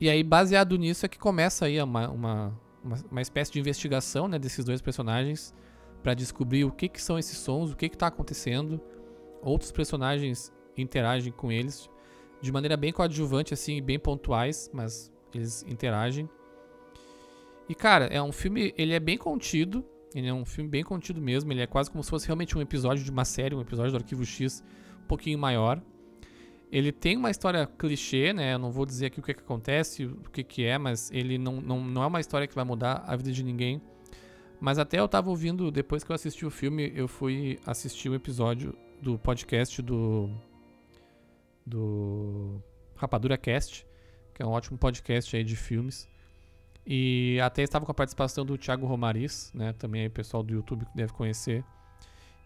[0.00, 4.26] E aí, baseado nisso, é que começa aí uma, uma, uma, uma espécie de investigação
[4.26, 5.54] né, desses dois personagens
[6.02, 8.80] para descobrir o que, que são esses sons, o que está acontecendo.
[9.42, 11.88] Outros personagens interagem com eles
[12.40, 16.28] de maneira bem coadjuvante, assim, bem pontuais, mas eles interagem.
[17.68, 21.20] E cara, é um filme, ele é bem contido, ele é um filme bem contido
[21.20, 23.92] mesmo, ele é quase como se fosse realmente um episódio de uma série, um episódio
[23.92, 24.64] do Arquivo X
[25.02, 25.82] um pouquinho maior.
[26.70, 28.54] Ele tem uma história clichê, né?
[28.54, 31.38] Eu não vou dizer aqui o que, que acontece, o que, que é, mas ele
[31.38, 33.80] não, não, não é uma história que vai mudar a vida de ninguém.
[34.60, 38.14] Mas até eu tava ouvindo, depois que eu assisti o filme, eu fui assistir o
[38.14, 40.30] episódio do podcast do.
[41.68, 42.62] Do.
[42.96, 43.86] Rapadura Cast,
[44.34, 46.08] que é um ótimo podcast aí de filmes.
[46.84, 49.72] E até estava com a participação do Thiago Romariz, né?
[49.74, 51.64] Também aí pessoal do YouTube que deve conhecer.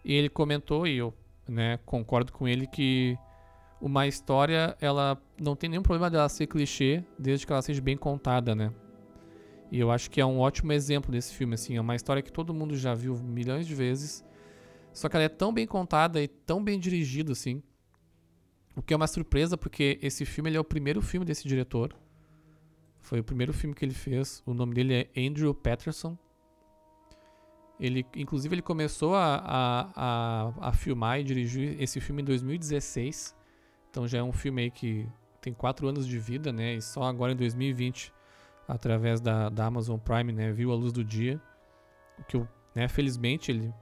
[0.03, 1.13] E ele comentou, e eu
[1.47, 3.17] né, concordo com ele, que
[3.79, 7.97] uma história, ela não tem nenhum problema dela ser clichê, desde que ela seja bem
[7.97, 8.71] contada, né?
[9.71, 11.77] E eu acho que é um ótimo exemplo desse filme, assim.
[11.77, 14.23] É uma história que todo mundo já viu milhões de vezes.
[14.93, 17.63] Só que ela é tão bem contada e tão bem dirigida, assim.
[18.75, 21.95] O que é uma surpresa, porque esse filme ele é o primeiro filme desse diretor.
[23.01, 24.41] Foi o primeiro filme que ele fez.
[24.45, 26.17] O nome dele é Andrew Patterson.
[27.79, 33.35] Ele, inclusive, ele começou a, a, a, a filmar e dirigir esse filme em 2016.
[33.89, 35.07] Então já é um filme aí que
[35.41, 36.75] tem quatro anos de vida, né?
[36.75, 38.11] E só agora em 2020
[38.67, 41.41] através da, da Amazon Prime, né, viu a luz do dia.
[42.17, 42.37] O que,
[42.75, 43.73] né, felizmente, ele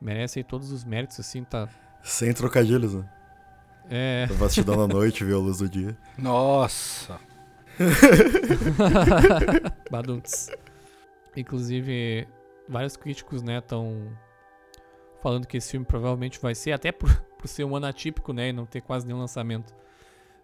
[0.00, 1.68] merece aí todos os méritos, assim, tá...
[2.02, 3.10] Sem trocadilhos, né?
[3.90, 4.26] É...
[4.26, 5.98] Vastidão da noite, viu a luz do dia.
[6.16, 7.18] Nossa!
[9.90, 10.50] Badunts.
[11.36, 12.28] Inclusive,
[12.68, 14.16] vários críticos, né, estão
[15.20, 18.50] falando que esse filme provavelmente vai ser, até por, por ser um ano atípico, né,
[18.50, 19.74] e não ter quase nenhum lançamento,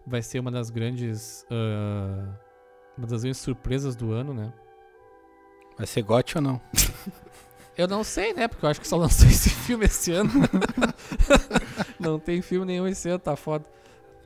[0.05, 1.45] vai ser uma das grandes...
[1.49, 2.35] Uh,
[2.97, 4.51] uma das grandes surpresas do ano, né?
[5.77, 6.59] Vai ser gote ou não?
[7.77, 8.47] Eu não sei, né?
[8.47, 10.31] Porque eu acho que só lançou esse filme esse ano.
[11.99, 13.65] Não tem filme nenhum esse ano, tá foda.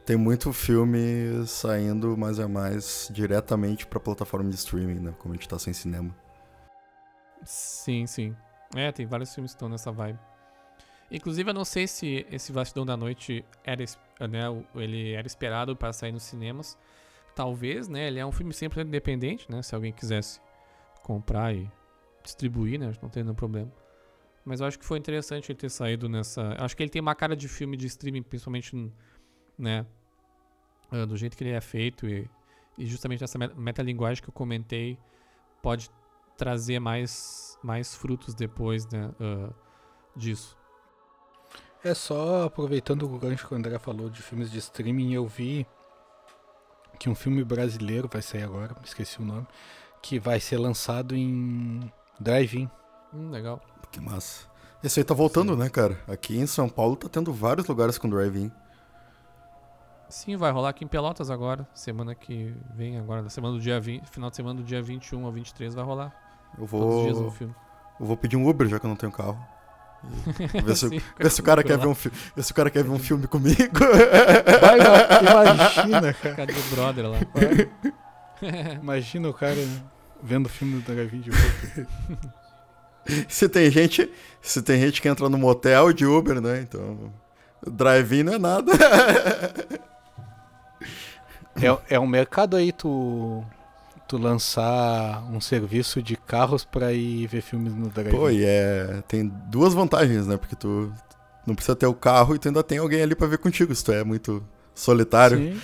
[0.05, 5.13] Tem muito filme saindo mais a mais diretamente pra plataforma de streaming, né?
[5.19, 6.15] Como a gente tá sem cinema.
[7.43, 8.35] Sim, sim.
[8.75, 10.19] É, tem vários filmes que estão nessa vibe.
[11.11, 13.83] Inclusive, eu não sei se esse Vastidão da Noite era,
[14.29, 14.43] né,
[14.75, 16.77] ele era esperado para sair nos cinemas
[17.35, 18.07] talvez, né?
[18.07, 19.61] Ele é um filme sempre independente, né?
[19.61, 20.39] Se alguém quisesse
[21.03, 21.69] comprar e
[22.23, 22.93] distribuir, né?
[23.01, 23.71] Não tem nenhum problema.
[24.43, 26.55] Mas eu acho que foi interessante ele ter saído nessa.
[26.57, 28.91] Acho que ele tem uma cara de filme de streaming, principalmente,
[29.57, 29.85] né?
[30.91, 32.29] Uh, do jeito que ele é feito e,
[32.77, 34.97] e justamente essa metalinguagem que eu comentei
[35.61, 35.89] pode
[36.35, 39.11] trazer mais, mais frutos depois, né?
[39.19, 39.53] Uh,
[40.15, 40.57] disso.
[41.83, 45.65] É só aproveitando o gancho que o André falou de filmes de streaming, eu vi
[46.99, 49.47] que um filme brasileiro vai sair agora, esqueci o nome,
[50.01, 52.69] que vai ser lançado em drive-in.
[53.13, 53.61] Hum, legal.
[53.91, 54.45] Que massa.
[54.83, 55.59] Esse aí tá voltando, Sim.
[55.59, 55.99] né, cara?
[56.07, 58.51] Aqui em São Paulo tá tendo vários lugares com drive-in.
[60.09, 64.05] Sim, vai rolar aqui em Pelotas agora, semana que vem agora, semana do dia 20,
[64.07, 66.13] final de semana do dia 21 ao 23 vai rolar.
[66.57, 67.55] Eu vou Todos os dias no filme.
[67.99, 69.39] Eu vou pedir um Uber já que eu não tenho carro.
[70.65, 72.17] Ver se, Sim, ver se o cara quer ver um filme.
[72.35, 73.79] Ver se o cara quer ver um filme comigo.
[74.59, 76.35] Vai, imagina, cara.
[76.35, 77.17] Cadê o brother lá?
[78.81, 79.55] imagina o cara
[80.23, 81.29] vendo o filme do Drive de
[83.27, 84.09] Se tem gente.
[84.41, 86.61] Se tem gente que entra no motel de Uber, né?
[86.61, 87.13] Então.
[87.65, 88.71] Drive-in não é nada.
[91.55, 93.43] é, é um mercado aí, tu
[94.11, 98.11] tu lançar um serviço de carros para ir ver filmes no drive.
[98.11, 100.35] Pô, e é, tem duas vantagens, né?
[100.35, 100.91] Porque tu
[101.47, 103.81] não precisa ter o carro e tu ainda tem alguém ali para ver contigo, se
[103.85, 105.59] tu é muito solitário.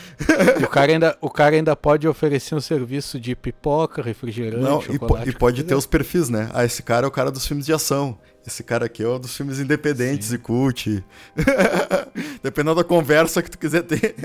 [0.63, 5.28] O cara, ainda, o cara ainda pode oferecer um serviço de pipoca, refrigerante, não, chocolate.
[5.28, 6.50] E, e pode ter os perfis, né?
[6.54, 8.17] Ah, esse cara é o cara dos filmes de ação.
[8.46, 10.36] Esse cara aqui é o dos filmes independentes Sim.
[10.36, 11.04] e cult.
[12.41, 14.15] Dependendo da conversa que tu quiser ter.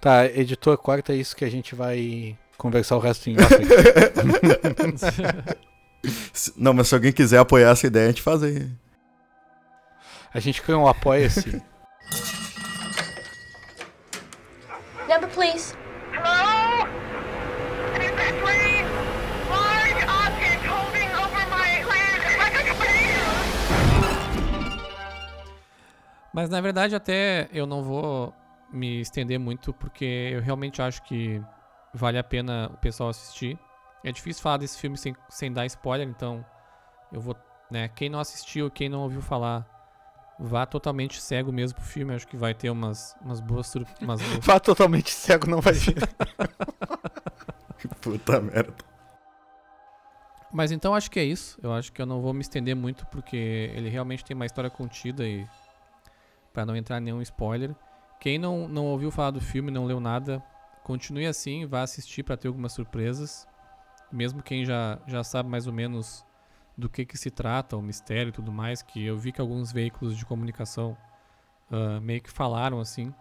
[0.00, 3.54] Tá, editor, corta isso que a gente vai conversar o resto em off.
[6.56, 8.70] Não, mas se alguém quiser apoiar essa ideia, a gente faz aí.
[10.32, 11.60] A gente cria um apoia-se.
[26.40, 28.34] Mas na verdade até eu não vou
[28.72, 31.38] me estender muito porque eu realmente acho que
[31.92, 33.58] vale a pena o pessoal assistir.
[34.02, 36.42] É difícil falar desse filme sem, sem dar spoiler, então
[37.12, 37.36] eu vou,
[37.70, 39.66] né, quem não assistiu, quem não ouviu falar,
[40.38, 44.38] vá totalmente cego mesmo pro filme, acho que vai ter umas, umas boas umas boas...
[44.42, 45.96] Vá totalmente cego, não vai vir.
[48.00, 48.72] Puta merda.
[50.50, 51.60] Mas então acho que é isso.
[51.62, 53.36] Eu acho que eu não vou me estender muito porque
[53.74, 55.46] ele realmente tem uma história contida e
[56.52, 57.74] para não entrar nenhum spoiler.
[58.18, 60.42] Quem não, não ouviu falar do filme, não leu nada,
[60.90, 63.46] Continue assim, vá assistir para ter algumas surpresas.
[64.10, 66.26] Mesmo quem já, já sabe mais ou menos
[66.76, 69.70] do que, que se trata, o mistério e tudo mais, que eu vi que alguns
[69.70, 70.96] veículos de comunicação
[71.70, 73.14] uh, meio que falaram assim.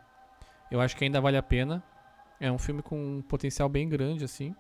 [0.72, 1.84] Eu acho que ainda vale a pena.
[2.40, 4.56] É um filme com um potencial bem grande, assim.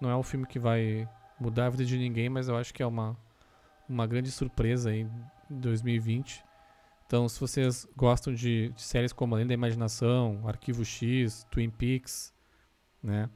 [0.00, 1.06] Não é um filme que vai
[1.38, 3.14] mudar a vida de ninguém, mas eu acho que é uma,
[3.86, 5.10] uma grande surpresa em
[5.50, 6.42] 2020.
[7.06, 12.34] Então, se vocês gostam de, de, séries como Além da Imaginação, Arquivo X, Twin Peaks,
[13.00, 13.30] né?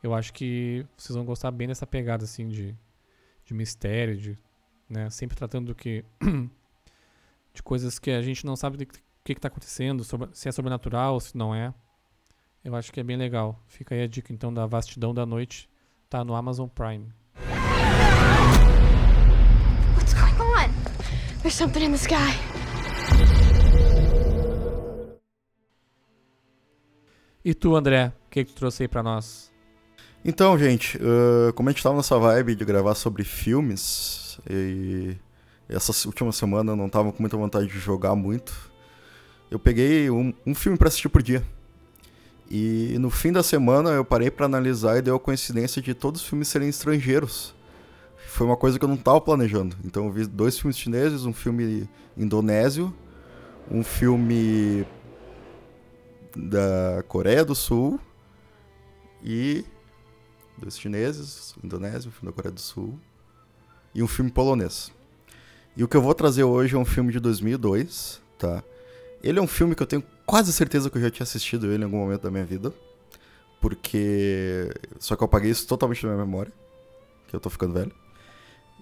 [0.00, 2.76] Eu acho que vocês vão gostar bem dessa pegada, assim, de,
[3.44, 4.38] de mistério, de,
[4.88, 5.10] né?
[5.10, 6.04] Sempre tratando do que...
[7.52, 8.86] de coisas que a gente não sabe o
[9.24, 11.74] que está acontecendo, sobre, se é sobrenatural, se não é.
[12.64, 13.60] Eu acho que é bem legal.
[13.66, 15.68] Fica aí a dica, então, da Vastidão da Noite.
[16.08, 17.12] Tá no Amazon Prime.
[19.96, 20.70] What's going on?
[21.42, 22.51] There's something in the sky.
[27.44, 29.50] E tu, André, o que, que tu trouxe aí pra nós?
[30.24, 35.16] Então, gente, uh, como a gente tava nessa vibe de gravar sobre filmes, e
[35.68, 38.70] essa última semana eu não tava com muita vontade de jogar muito,
[39.50, 41.42] eu peguei um, um filme para assistir por dia.
[42.48, 46.20] E no fim da semana eu parei para analisar e deu a coincidência de todos
[46.22, 47.54] os filmes serem estrangeiros.
[48.28, 49.76] Foi uma coisa que eu não tava planejando.
[49.84, 52.94] Então eu vi dois filmes chineses, um filme indonésio,
[53.70, 54.86] um filme
[56.36, 58.00] da Coreia do Sul
[59.22, 59.64] e
[60.58, 62.98] dois chineses, indonésio, um filme da Coreia do Sul
[63.94, 64.92] e um filme polonês.
[65.76, 68.62] E o que eu vou trazer hoje é um filme de 2002, tá?
[69.22, 71.82] Ele é um filme que eu tenho quase certeza que eu já tinha assistido ele
[71.82, 72.72] em algum momento da minha vida,
[73.60, 76.52] porque só que eu apaguei isso totalmente da minha memória,
[77.28, 77.92] que eu tô ficando velho.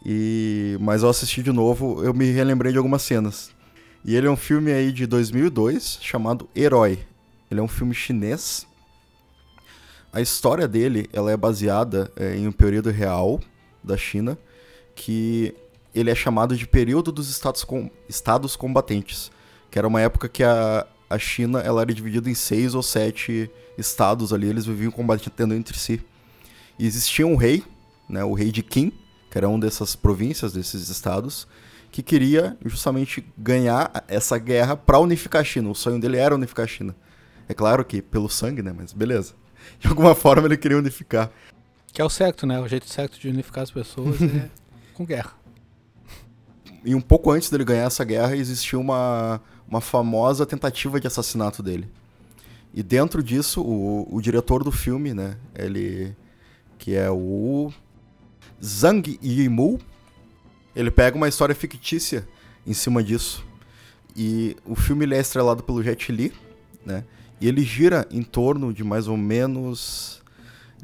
[0.05, 3.51] E mas eu assisti de novo, eu me relembrei de algumas cenas.
[4.05, 6.99] E ele é um filme aí de 2002 chamado Herói.
[7.51, 8.67] Ele é um filme chinês
[10.13, 13.41] a história dele ela é baseada é, em um período real
[13.83, 14.37] da China
[14.95, 15.55] que
[15.95, 19.31] ele é chamado de período dos estados, com, estados combatentes,
[19.71, 23.49] que era uma época que a, a China ela era dividida em seis ou sete
[23.79, 26.01] estados ali, eles viviam combatendo entre si.
[26.79, 27.63] E existia um rei,
[28.09, 28.93] né, o rei de Qin,
[29.31, 31.47] que era um dessas províncias, desses estados,
[31.91, 35.71] que queria justamente ganhar essa guerra para unificar a China.
[35.71, 36.95] O sonho dele era unificar a China.
[37.51, 39.35] É claro que pelo sangue, né, mas beleza
[39.79, 41.31] de alguma forma ele queria unificar.
[41.93, 42.61] Que é o certo, né?
[42.61, 44.49] O jeito certo de unificar as pessoas é
[44.95, 45.33] com guerra.
[46.85, 51.63] E um pouco antes dele ganhar essa guerra, existia uma, uma famosa tentativa de assassinato
[51.63, 51.89] dele.
[52.73, 55.37] E dentro disso, o, o diretor do filme, né?
[55.55, 56.15] Ele.
[56.79, 57.73] Que é o.
[58.63, 59.81] Zhang Yimou.
[60.75, 62.27] Ele pega uma história fictícia
[62.65, 63.45] em cima disso.
[64.17, 66.33] E o filme é estrelado pelo Jet Li,
[66.87, 67.05] né?
[67.41, 70.23] E ele gira em torno de mais ou menos.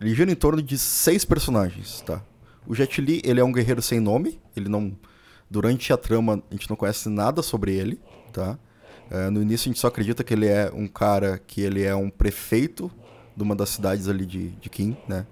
[0.01, 2.23] Ele gira em torno de seis personagens, tá?
[2.67, 4.41] O Jet Li, ele é um guerreiro sem nome.
[4.57, 4.97] Ele não.
[5.49, 8.01] Durante a trama, a gente não conhece nada sobre ele,
[8.33, 8.59] tá?
[9.09, 11.95] É, no início, a gente só acredita que ele é um cara que ele é
[11.95, 12.91] um prefeito
[13.37, 15.27] de uma das cidades ali de, de Kim, né?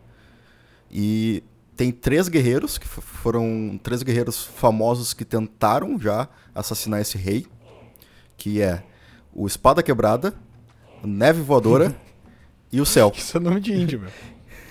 [0.91, 1.43] E
[1.77, 7.47] tem três guerreiros, que foram três guerreiros famosos que tentaram já assassinar esse rei,
[8.37, 8.85] que é
[9.33, 10.35] o Espada Quebrada,
[11.07, 11.95] Neve Voadora
[12.73, 13.13] e o Céu.
[13.17, 14.11] Isso é nome de índio, meu.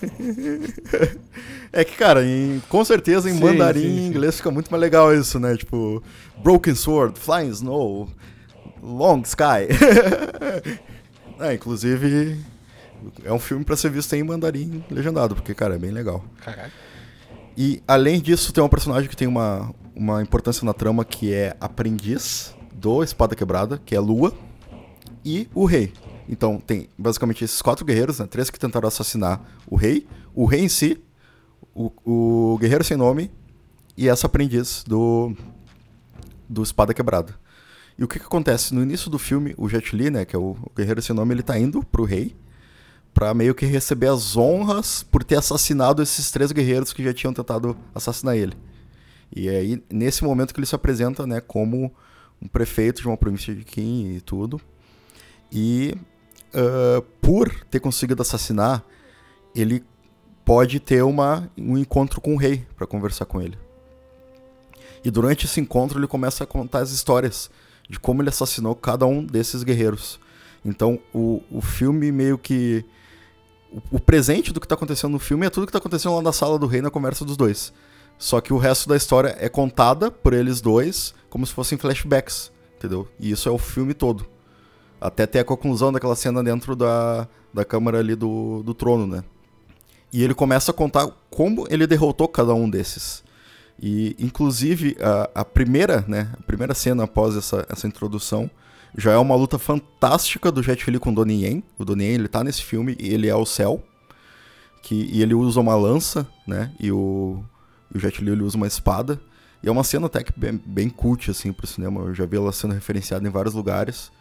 [1.71, 4.07] é que, cara, em, com certeza em sim, mandarim sim, sim.
[4.07, 5.55] inglês fica muito mais legal isso, né?
[5.55, 6.03] Tipo,
[6.43, 8.09] Broken Sword, Flying Snow,
[8.81, 9.69] Long Sky.
[11.39, 12.37] é, inclusive,
[13.23, 16.23] é um filme para ser visto em mandarim legendado, porque, cara, é bem legal.
[16.43, 16.71] Caralho.
[17.55, 21.55] E, além disso, tem um personagem que tem uma, uma importância na trama que é
[21.59, 24.33] aprendiz do Espada Quebrada, que é Lua,
[25.23, 25.93] e o Rei.
[26.27, 28.27] Então tem basicamente esses quatro guerreiros, né?
[28.27, 31.01] Três que tentaram assassinar o rei, o rei em si,
[31.73, 33.31] o, o guerreiro sem nome
[33.97, 35.35] e essa aprendiz do,
[36.47, 37.35] do Espada Quebrada.
[37.97, 38.73] E o que, que acontece?
[38.73, 41.33] No início do filme, o Jet Li, né, que é o, o guerreiro sem nome,
[41.33, 42.35] ele tá indo pro rei
[43.13, 47.31] para meio que receber as honras por ter assassinado esses três guerreiros que já tinham
[47.31, 48.53] tentado assassinar ele.
[49.35, 51.93] E é aí, nesse momento que ele se apresenta, né, como
[52.41, 54.59] um prefeito de uma província de Qin e tudo.
[55.51, 55.95] E
[56.53, 58.83] uh, por ter conseguido assassinar,
[59.55, 59.83] ele
[60.45, 63.57] pode ter uma, um encontro com o rei para conversar com ele.
[65.03, 67.49] E durante esse encontro ele começa a contar as histórias
[67.89, 70.19] de como ele assassinou cada um desses guerreiros.
[70.63, 72.85] Então o, o filme meio que.
[73.71, 76.21] O, o presente do que está acontecendo no filme é tudo que está acontecendo lá
[76.21, 77.73] na sala do rei na conversa dos dois.
[78.17, 82.51] Só que o resto da história é contada por eles dois como se fossem flashbacks,
[82.77, 83.07] entendeu?
[83.19, 84.32] E isso é o filme todo.
[85.03, 89.23] Até ter a conclusão daquela cena dentro da, da câmara ali do, do trono, né?
[90.13, 93.23] E ele começa a contar como ele derrotou cada um desses.
[93.81, 96.31] E, inclusive, a, a primeira, né?
[96.39, 98.49] A primeira cena após essa, essa introdução
[98.97, 101.63] já é uma luta fantástica do Jet Li com Donnie Yen.
[101.77, 103.83] O Donnie Yen, ele tá nesse filme e ele é o céu.
[104.83, 106.71] Que, e ele usa uma lança, né?
[106.79, 107.43] E o,
[107.93, 109.19] o Jet Li ele usa uma espada.
[109.63, 112.01] E é uma cena até que bem, bem cult, assim, pro cinema.
[112.01, 114.11] Eu já vi ela sendo referenciada em vários lugares.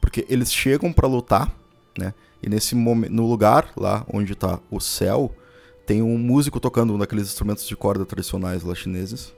[0.00, 1.54] Porque eles chegam para lutar,
[1.98, 2.14] né?
[2.42, 5.34] E nesse momento, no lugar lá onde tá o céu,
[5.84, 9.32] tem um músico tocando um daqueles instrumentos de corda tradicionais lá chineses.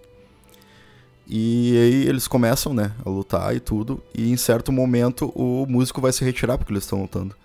[1.27, 4.03] E aí eles começam, né, a lutar e tudo.
[4.15, 7.37] E em certo momento o músico vai se retirar porque eles estão lutando.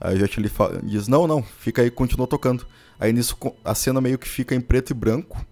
[0.00, 2.64] Aí o fa- diz, não, não, fica aí, continua tocando.
[2.98, 5.44] Aí nisso a cena meio que fica em preto e branco.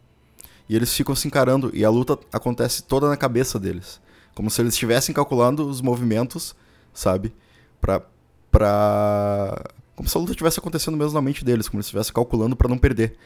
[0.68, 1.70] E eles ficam se encarando.
[1.74, 4.00] E a luta acontece toda na cabeça deles.
[4.34, 6.54] Como se eles estivessem calculando os movimentos,
[6.92, 7.34] sabe?
[7.80, 8.02] Pra.
[8.50, 9.64] pra...
[9.94, 12.56] Como se a luta estivesse acontecendo mesmo na mente deles, como se eles estivessem calculando
[12.56, 13.16] pra não perder.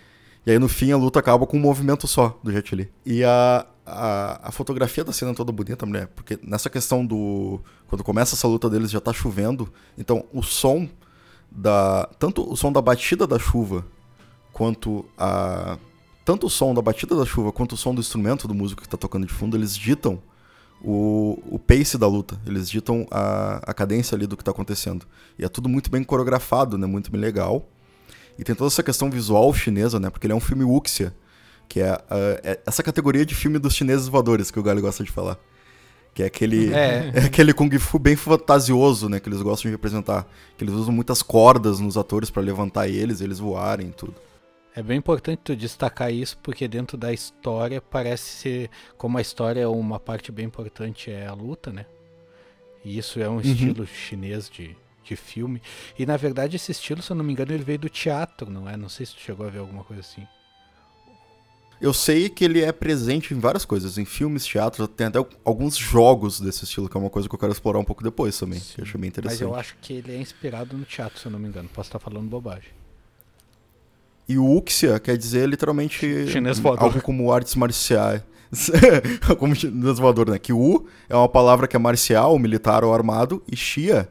[0.46, 2.88] E aí no fim a luta acaba com um movimento só do Jet Li.
[3.04, 7.60] E a, a, a fotografia da cena toda bonita, mulher, porque nessa questão do.
[7.88, 10.88] Quando começa essa luta deles já tá chovendo, então o som
[11.50, 12.08] da.
[12.18, 13.84] Tanto o som da batida da chuva
[14.52, 15.78] quanto a.
[16.24, 18.88] Tanto o som da batida da chuva quanto o som do instrumento do músico que
[18.88, 20.22] tá tocando de fundo, eles ditam
[20.82, 22.40] o pace da luta.
[22.46, 25.06] Eles ditam a, a cadência ali do que tá acontecendo.
[25.38, 26.86] E é tudo muito bem coreografado, né?
[26.86, 27.68] Muito bem legal.
[28.38, 30.10] E tem toda essa questão visual chinesa, né?
[30.10, 31.14] Porque ele é um filme wuxia,
[31.68, 35.02] que é, ah, é essa categoria de filme dos chineses voadores que o Galho gosta
[35.02, 35.38] de falar.
[36.14, 37.10] Que é aquele, É.
[37.14, 39.20] é aquele kung fu bem fantasioso, né?
[39.20, 40.26] Que eles gostam de representar.
[40.56, 44.14] Que eles usam muitas cordas nos atores pra levantar eles, eles voarem e tudo.
[44.76, 48.70] É bem importante tu destacar isso, porque dentro da história parece ser.
[48.98, 51.86] Como a história é uma parte bem importante, é a luta, né?
[52.84, 55.62] E isso é um estilo chinês de, de filme.
[55.98, 58.68] E na verdade esse estilo, se eu não me engano, ele veio do teatro, não
[58.68, 58.76] é?
[58.76, 60.26] Não sei se tu chegou a ver alguma coisa assim.
[61.80, 65.76] Eu sei que ele é presente em várias coisas, em filmes, teatro, tem até alguns
[65.76, 68.60] jogos desse estilo, que é uma coisa que eu quero explorar um pouco depois também,
[68.60, 69.42] que eu achei bem Mas interessante.
[69.42, 71.68] eu acho que ele é inspirado no teatro, se eu não me engano.
[71.70, 72.70] Posso estar falando bobagem.
[74.28, 76.84] E o Uxia quer dizer literalmente Chinês voador.
[76.88, 78.22] algo como artes marciais.
[79.38, 80.38] como chinês voador, né?
[80.38, 84.08] Que U é uma palavra que é marcial, militar ou armado, e Xia,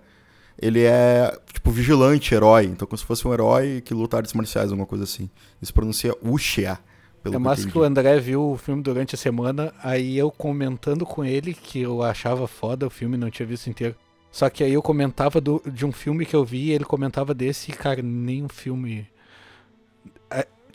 [0.61, 2.65] ele é tipo vigilante, herói.
[2.65, 5.29] Então, como se fosse um herói que luta artes marciais, alguma coisa assim.
[5.61, 6.77] Isso pronuncia Uxia.
[7.23, 7.83] Pelo É que mais eu que entendi.
[7.83, 12.03] o André viu o filme durante a semana, aí eu comentando com ele que eu
[12.03, 13.95] achava foda o filme, não tinha visto inteiro.
[14.31, 17.33] Só que aí eu comentava do- de um filme que eu vi e ele comentava
[17.33, 19.07] desse, e cara, nem um filme.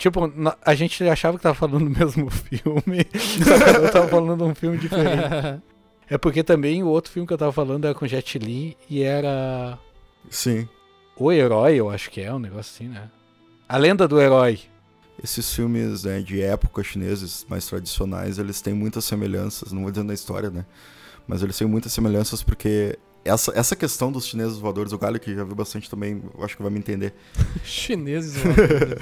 [0.00, 0.32] Tipo,
[0.64, 3.06] a gente achava que tava falando do mesmo filme,
[3.44, 5.62] só que eu tava falando de um filme diferente.
[6.12, 9.00] É porque também o outro filme que eu tava falando era com Jet Li e
[9.00, 9.78] era
[10.28, 10.68] Sim.
[11.16, 13.08] O Herói, eu acho que é um negócio assim, né?
[13.68, 14.58] A Lenda do Herói.
[15.22, 20.02] Esses filmes né, de época chineses mais tradicionais, eles têm muitas semelhanças, não vou dizer
[20.02, 20.66] na história, né?
[21.28, 25.34] Mas eles têm muitas semelhanças porque essa, essa questão dos chineses voadores, o Galho que
[25.34, 27.12] já viu bastante também, eu acho que vai me entender.
[27.64, 28.98] Chineses voadores.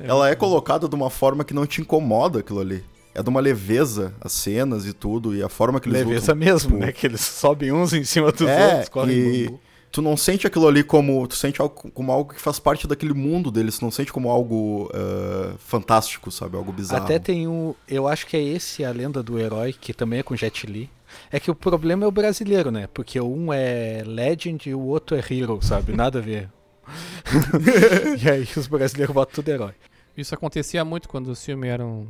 [0.00, 2.84] Ela é colocada de uma forma que não te incomoda aquilo ali.
[3.14, 6.36] É de uma leveza, as cenas e tudo, e a forma que eles Leveza lutam.
[6.36, 6.92] mesmo, tipo, né?
[6.92, 9.60] Que eles sobem uns em cima dos É, outros, correm e- bambu.
[9.90, 11.26] Tu não sente aquilo ali como.
[11.26, 14.28] Tu sente algo, como algo que faz parte daquele mundo deles, tu não sente como
[14.28, 16.54] algo ah, fantástico, sabe?
[16.58, 17.04] Algo bizarro.
[17.04, 17.74] Até tem um.
[17.88, 20.90] Eu acho que é esse a lenda do herói, que também é com Jet Li.
[21.30, 22.88] É que o problema é o brasileiro, né?
[22.92, 25.92] Porque um é Legend e o outro é Hero, sabe?
[25.92, 26.48] Nada a ver.
[28.22, 29.72] e aí os brasileiros botam tudo herói.
[30.16, 32.08] Isso acontecia muito quando os filmes eram.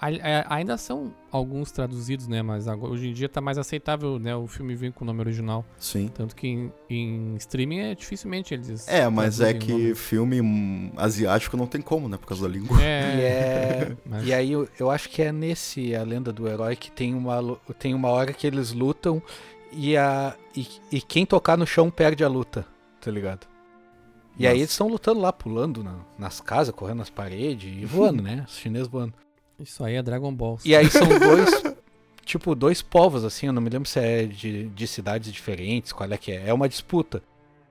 [0.00, 2.40] A- Ainda são alguns traduzidos, né?
[2.42, 4.34] Mas agora- hoje em dia tá mais aceitável, né?
[4.36, 5.64] O filme vir com o nome original.
[5.78, 6.08] Sim.
[6.14, 8.86] Tanto que em, em streaming é dificilmente eles.
[8.88, 12.16] É, mas é que filme hum, asiático não tem como, né?
[12.16, 12.78] Por causa da língua.
[12.80, 12.86] E, É.
[12.86, 16.90] é, Mas- e aí eu, eu acho que é nesse a lenda do herói que
[16.90, 19.20] tem uma, tem uma hora que eles lutam
[19.72, 22.64] e, a, e, e quem tocar no chão perde a luta,
[23.00, 23.46] tá ligado?
[24.38, 24.60] E aí Nossa.
[24.60, 28.44] eles estão lutando lá, pulando na- nas casas, correndo nas paredes e voando, né?
[28.46, 29.12] Os chineses voando.
[29.58, 30.58] Isso aí é Dragon Ball.
[30.64, 31.62] E aí são dois,
[32.24, 36.10] tipo, dois povos, assim, eu não me lembro se é de, de cidades diferentes, qual
[36.10, 36.48] é que é.
[36.48, 37.22] É uma disputa.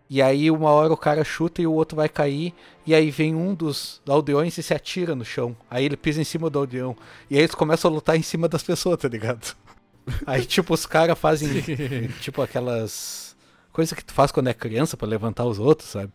[0.10, 2.54] E aí uma hora o cara chuta e o outro vai cair,
[2.86, 5.56] e aí vem um dos aldeões e se atira no chão.
[5.70, 6.96] Aí ele pisa em cima do aldeão.
[7.30, 9.56] E aí eles começam a lutar em cima das pessoas, tá ligado?
[10.26, 11.50] Aí, tipo, os caras fazem,
[12.22, 13.36] tipo, aquelas
[13.74, 16.14] coisas que tu faz quando é criança pra levantar os outros, sabe?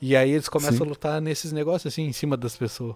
[0.00, 0.84] E aí eles começam Sim.
[0.84, 2.94] a lutar nesses negócios, assim, em cima das pessoas.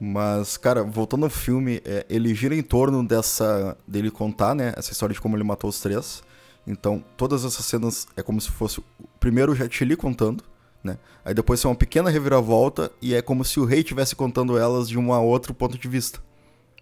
[0.00, 3.76] Mas, cara, voltando ao filme, é, ele gira em torno dessa.
[3.86, 4.72] dele contar, né?
[4.76, 6.22] Essa história de como ele matou os três.
[6.66, 8.82] Então, todas essas cenas é como se fosse
[9.18, 10.42] primeiro o Jet Li contando,
[10.82, 10.96] né?
[11.24, 14.88] Aí depois tem uma pequena reviravolta e é como se o rei estivesse contando elas
[14.88, 16.20] de um a outro ponto de vista,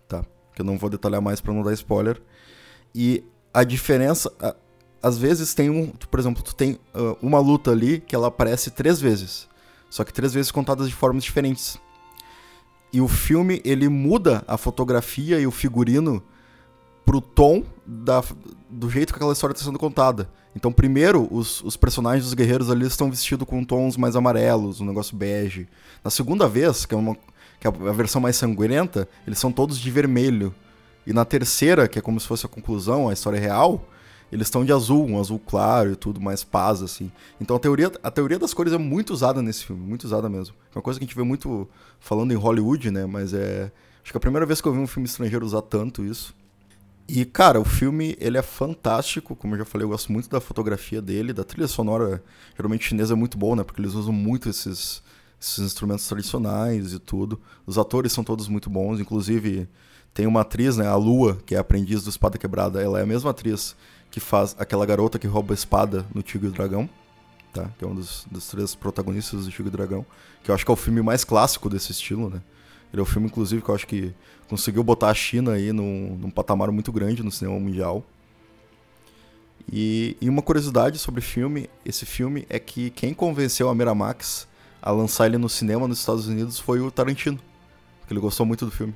[0.07, 0.25] tá?
[0.55, 2.21] Que eu não vou detalhar mais pra não dar spoiler.
[2.95, 4.55] E a diferença, a-
[5.03, 8.71] às vezes tem um, por exemplo, tu tem ah, uma luta ali que ela aparece
[8.71, 9.49] três vezes,
[9.91, 11.79] só que três vezes contadas de formas diferentes.
[12.93, 16.23] E o filme, ele muda a fotografia e o figurino
[17.05, 18.23] pro tom da,
[18.69, 20.31] do jeito que aquela história está sendo contada.
[20.55, 24.87] Então, primeiro, os, os personagens dos guerreiros ali estão vestidos com tons mais amarelos, um
[24.87, 25.69] negócio bege.
[26.03, 27.15] Na segunda vez, que é, uma,
[27.61, 30.55] que é a versão mais sanguinenta, eles são todos de vermelho.
[31.07, 33.89] E na terceira, que é como se fosse a conclusão, a história real,
[34.31, 37.11] eles estão de azul, um azul claro e tudo, mais paz, assim.
[37.41, 40.55] Então a teoria, a teoria das cores é muito usada nesse filme, muito usada mesmo.
[40.75, 41.69] É uma coisa que a gente vê muito
[41.99, 43.07] falando em Hollywood, né?
[43.07, 43.73] Mas é.
[44.03, 46.35] Acho que é a primeira vez que eu vi um filme estrangeiro usar tanto isso.
[47.11, 50.43] E, cara, o filme, ele é fantástico, como eu já falei, eu gosto muito da
[50.43, 52.23] fotografia dele, da trilha sonora,
[52.55, 55.03] geralmente chinesa é muito boa, né, porque eles usam muito esses,
[55.41, 57.41] esses instrumentos tradicionais e tudo.
[57.67, 59.67] Os atores são todos muito bons, inclusive
[60.13, 63.07] tem uma atriz, né, a Lua, que é aprendiz do Espada Quebrada, ela é a
[63.07, 63.75] mesma atriz
[64.11, 66.89] que faz aquela garota que rouba a espada no Tigre e o Dragão,
[67.53, 67.71] tá?
[67.79, 70.07] Que é um dos, dos três protagonistas do Tigre e o Dragão,
[70.43, 72.41] que eu acho que é o filme mais clássico desse estilo, né?
[72.93, 74.15] Ele é o filme, inclusive, que eu acho que
[74.49, 78.03] conseguiu botar a China aí num, num patamar muito grande no cinema mundial.
[79.71, 84.49] E, e, uma curiosidade sobre o filme, esse filme é que quem convenceu a Miramax
[84.81, 87.39] a lançar ele no cinema nos Estados Unidos foi o Tarantino,
[88.01, 88.95] porque ele gostou muito do filme.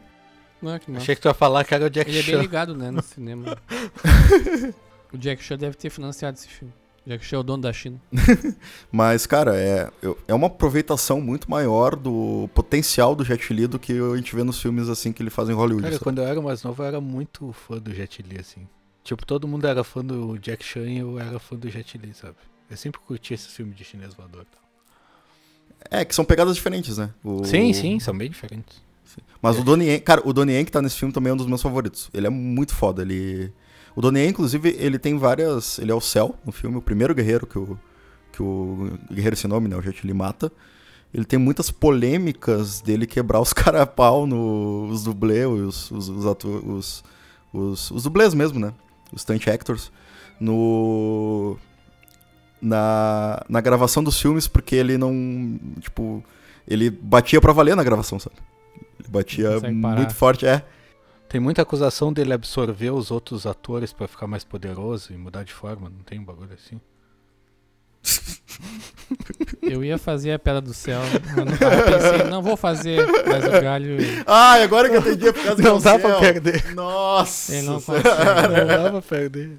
[0.63, 0.99] Não, que não.
[0.99, 3.03] Achei que tu ia falar que era o Jack Ele é bem ligado, né, no
[3.03, 3.59] cinema.
[5.13, 6.73] o Jack Chan deve ter financiado esse filme.
[7.07, 8.01] Jack Chan é o dono da China.
[8.93, 9.91] Mas, cara, é,
[10.29, 14.45] é uma aproveitação muito maior do potencial do Jet Li do que a gente vê
[14.45, 15.83] nos filmes assim que ele faz em Hollywood.
[15.83, 16.05] Cara, sabe?
[16.05, 18.69] quando eu era mais novo, eu era muito fã do Jet Li, assim.
[19.03, 22.15] Tipo, todo mundo era fã do Jack Chan e eu era fã do Jet Li,
[22.15, 22.37] sabe?
[22.71, 24.63] Eu sempre curti esse filme de chinês voador e tal.
[25.91, 27.11] É, que são pegadas diferentes, né?
[27.25, 28.81] O- Sim, sim, são bem diferentes.
[29.43, 31.37] Mas o Donnie Yen, cara, o Donnie Yen que tá nesse filme também é um
[31.37, 32.09] dos meus favoritos.
[32.15, 33.53] Ele é muito foda, ele...
[33.95, 35.79] O Donnie inclusive, ele tem várias...
[35.79, 37.79] Ele é o Cell no filme, o primeiro guerreiro que o,
[38.33, 40.51] que o guerreiro esse nome, né, o Jet Li mata.
[41.13, 46.27] Ele tem muitas polêmicas dele quebrar os cara a pau nos dublês, os, os, os,
[46.27, 47.05] atu- os,
[47.53, 48.73] os, os dublês mesmo, né?
[49.13, 49.93] Os stunt actors.
[50.41, 51.57] No...
[52.61, 55.59] Na, na gravação dos filmes, porque ele não...
[55.81, 56.25] Tipo...
[56.67, 58.37] Ele batia pra valer na gravação, sabe?
[59.01, 59.97] Ele batia parar.
[59.97, 60.65] muito forte, é.
[61.33, 65.53] Tem muita acusação dele absorver os outros atores pra ficar mais poderoso e mudar de
[65.55, 66.79] forma, não tem um bagulho assim?
[69.63, 71.01] Eu ia fazer a piada do céu,
[71.35, 75.29] mas não, eu pensei, não vou fazer, mas o galho Ah, agora que eu entendi
[75.29, 76.75] é por causa que é Não dá pra perder.
[76.75, 77.55] Nossa.
[77.55, 78.09] ele não consegue.
[78.09, 79.59] Não dá pra perder.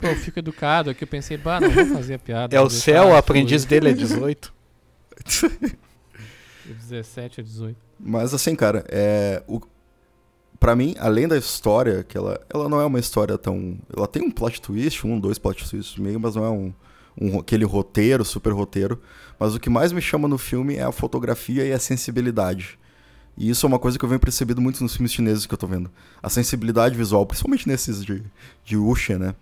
[0.00, 2.56] Pô, eu fico educado aqui, eu pensei, bah, não vou fazer a piada.
[2.56, 4.52] É o céu, o aprendiz dele é 18.
[6.64, 7.76] De 17 a 18.
[8.00, 9.60] Mas assim, cara, é o
[10.58, 14.22] para mim, além da história, que ela, ela não é uma história tão, ela tem
[14.22, 16.72] um plot twist, um, dois plot twists meio, mas não é um,
[17.20, 19.00] um aquele roteiro, super roteiro,
[19.38, 22.78] mas o que mais me chama no filme é a fotografia e a sensibilidade.
[23.36, 25.58] E isso é uma coisa que eu venho percebido muito nos filmes chineses que eu
[25.58, 25.90] tô vendo.
[26.22, 28.22] A sensibilidade visual, principalmente nesses de,
[28.64, 29.34] de wuxia, né?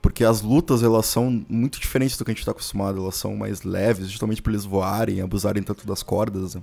[0.00, 2.98] Porque as lutas, elas são muito diferentes do que a gente tá acostumado.
[2.98, 6.62] Elas são mais leves, justamente por eles voarem, abusarem tanto das cordas, né?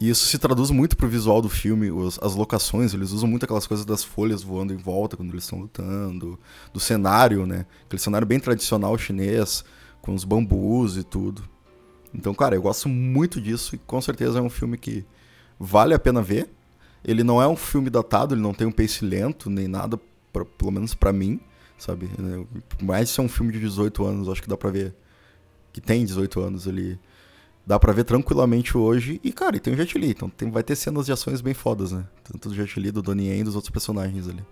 [0.00, 3.44] E isso se traduz muito pro visual do filme, os- as locações, eles usam muito
[3.44, 6.38] aquelas coisas das folhas voando em volta quando eles estão lutando,
[6.72, 7.66] do cenário, né?
[7.84, 9.64] Aquele cenário bem tradicional chinês,
[10.00, 11.42] com os bambus e tudo.
[12.14, 15.04] Então, cara, eu gosto muito disso e com certeza é um filme que
[15.58, 16.48] vale a pena ver.
[17.04, 19.98] Ele não é um filme datado, ele não tem um pace lento nem nada,
[20.32, 21.40] pra- pelo menos pra mim,
[21.76, 22.08] sabe?
[22.68, 24.94] Por mais ser um filme de 18 anos, acho que dá pra ver
[25.72, 26.98] que tem 18 anos, ele
[27.68, 29.20] dá pra ver tranquilamente hoje.
[29.22, 31.52] E, cara, e tem o Jet Li, então tem, vai ter cenas de ações bem
[31.52, 32.08] fodas, né?
[32.24, 34.42] Tanto do Jet Li, do Donnie Yen e dos outros personagens ali.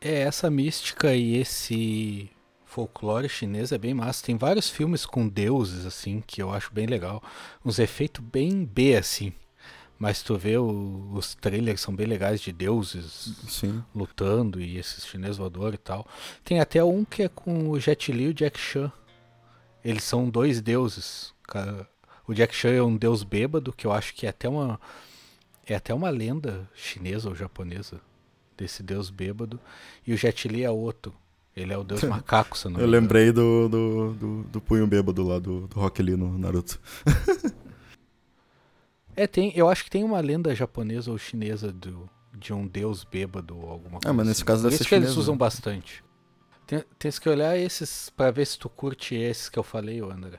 [0.00, 2.30] É, essa mística e esse
[2.64, 4.24] folclore chinês é bem massa.
[4.24, 7.22] Tem vários filmes com deuses, assim, que eu acho bem legal.
[7.62, 9.34] Uns efeitos bem B, assim.
[9.98, 13.84] Mas tu vê o- os trailers são bem legais de deuses Sim.
[13.94, 16.06] lutando e esses chinês voador e tal.
[16.42, 18.90] Tem até um que é com o Jet Li e o Jack Chan.
[19.84, 21.34] Eles são dois deuses.
[21.46, 21.86] cara.
[22.30, 24.78] O Jack Chan é um deus bêbado, que eu acho que é até uma
[25.66, 28.00] é até uma lenda chinesa ou japonesa
[28.56, 29.58] desse deus bêbado.
[30.06, 31.12] E o Jet Li é outro.
[31.56, 35.26] Ele é o deus macaco, se não Eu lembrei do, do, do, do punho bêbado
[35.26, 36.80] lá do, do Rock Lee no Naruto.
[39.16, 43.04] É, tem, eu acho que tem uma lenda japonesa ou chinesa do, de um deus
[43.04, 44.08] bêbado ou alguma coisa.
[44.08, 44.46] Ah, mas nesse assim.
[44.46, 45.38] caso deve isso ser que eles chinesa, usam né?
[45.38, 46.04] bastante.
[46.64, 50.38] Tem, tens que olhar esses pra ver se tu curte esses que eu falei, André.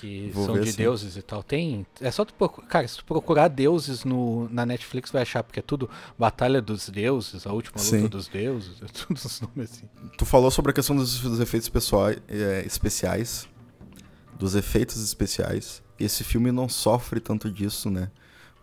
[0.00, 0.76] Que Vou são de sim.
[0.78, 1.42] deuses e tal.
[1.42, 1.84] Tem.
[2.00, 2.68] É só tu procurar.
[2.68, 6.88] Cara, se tu procurar deuses no, na Netflix, vai achar, porque é tudo Batalha dos
[6.88, 8.06] Deuses, a última luta Sim.
[8.06, 9.88] dos deuses, é tudo os nomes assim.
[10.16, 13.48] Tu falou sobre a questão dos, dos efeitos pessoais, é, especiais.
[14.38, 15.82] Dos efeitos especiais.
[15.98, 18.08] Esse filme não sofre tanto disso, né?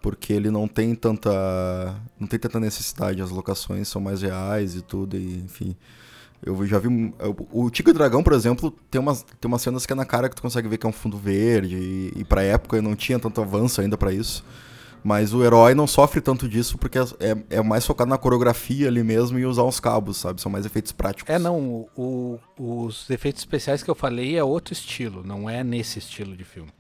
[0.02, 1.32] Porque ele não tem tanta.
[2.18, 3.22] Não tem tanta necessidade.
[3.22, 5.76] As locações são mais reais e tudo, e, enfim.
[6.44, 7.14] Eu já vi.
[7.52, 10.06] O Tigre e o Dragão, por exemplo, tem umas, tem umas cenas que é na
[10.06, 11.76] cara que tu consegue ver que é um fundo verde.
[11.76, 14.44] E, e pra época não tinha tanto avanço ainda pra isso.
[15.04, 17.04] Mas o herói não sofre tanto disso porque é,
[17.52, 20.42] é mais focado na coreografia ali mesmo e usar uns cabos, sabe?
[20.42, 21.30] São mais efeitos práticos.
[21.34, 26.00] É, não, o- os efeitos especiais que eu falei é outro estilo, não é nesse
[26.00, 26.72] estilo de filme.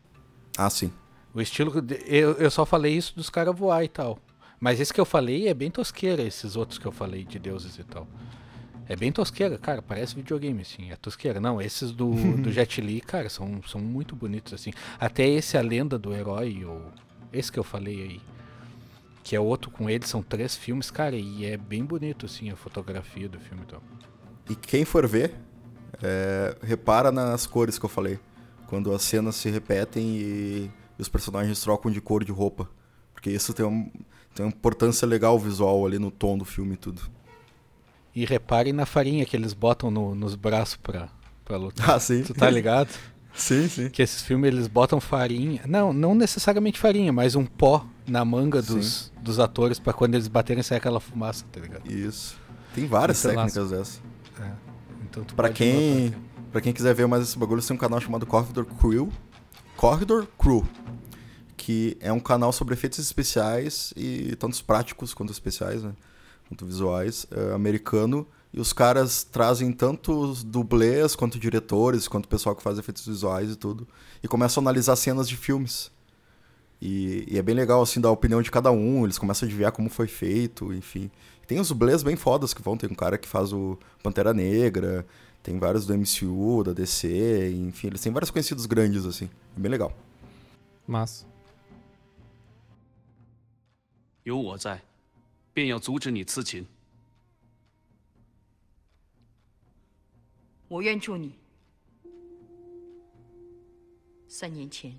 [0.57, 0.91] Ah, sim.
[1.35, 1.71] O estilo.
[2.07, 4.17] Eu, eu só falei isso dos caras voar e tal.
[4.59, 7.77] Mas esse que eu falei é bem tosqueira, esses outros que eu falei de deuses
[7.77, 8.07] e tal.
[8.87, 11.39] É bem tosqueira, cara, parece videogame, assim, é tosqueira.
[11.39, 14.71] Não, esses do, do Jet Li, cara, são, são muito bonitos, assim.
[14.99, 16.81] Até esse A Lenda do Herói, ou
[17.33, 18.21] esse que eu falei aí,
[19.23, 22.55] que é outro com ele, são três filmes, cara, e é bem bonito, assim, a
[22.55, 23.81] fotografia do filme e tal.
[24.47, 25.33] E quem for ver,
[26.01, 28.19] é, repara nas cores que eu falei.
[28.67, 32.69] Quando as cenas se repetem e, e os personagens trocam de cor de roupa.
[33.13, 33.91] Porque isso tem, um,
[34.33, 37.01] tem uma importância legal visual ali no tom do filme e tudo.
[38.15, 41.09] E reparem na farinha que eles botam no- nos braços pra,
[41.43, 41.89] pra lutar.
[41.91, 42.23] Ah, sim.
[42.23, 42.89] Tu tá ligado?
[43.35, 43.89] sim, sim.
[43.89, 45.61] Que esses filmes eles botam farinha.
[45.67, 50.27] Não, não necessariamente farinha, mas um pó na manga dos, dos atores pra quando eles
[50.29, 51.91] baterem sair aquela fumaça, tá ligado?
[51.91, 52.37] Isso.
[52.73, 53.53] Tem várias Entrelaça.
[53.59, 54.01] técnicas dessas.
[55.09, 56.19] Então tu Pra pode quem, notar.
[56.51, 59.09] pra quem quiser ver mais esse bagulho, tem um canal chamado Corridor Crew.
[59.75, 60.65] Corridor Crew.
[61.57, 65.93] Que é um canal sobre efeitos especiais, e tanto os práticos quanto os especiais, né?
[66.48, 68.26] Quanto visuais, é, americano.
[68.52, 73.06] E os caras trazem tanto os dublês, quanto diretores, quanto o pessoal que faz efeitos
[73.06, 73.86] visuais e tudo.
[74.22, 75.90] E começam a analisar cenas de filmes.
[76.82, 79.04] E, e é bem legal, assim, dar a opinião de cada um.
[79.04, 81.10] Eles começam a adivinhar como foi feito, enfim.
[81.46, 82.76] Tem os dublês bem fodas que vão.
[82.76, 85.06] Tem um cara que faz o Pantera Negra.
[85.42, 87.88] Tem vários do MCU, da DC, enfim.
[87.88, 89.30] Eles têm vários conhecidos grandes, assim.
[89.56, 89.92] É bem legal.
[90.86, 91.24] Mas.
[94.22, 94.80] 有我在，
[95.54, 96.66] 便要阻止你刺秦。
[100.68, 101.34] 我愿助你。
[104.28, 104.98] 三年前，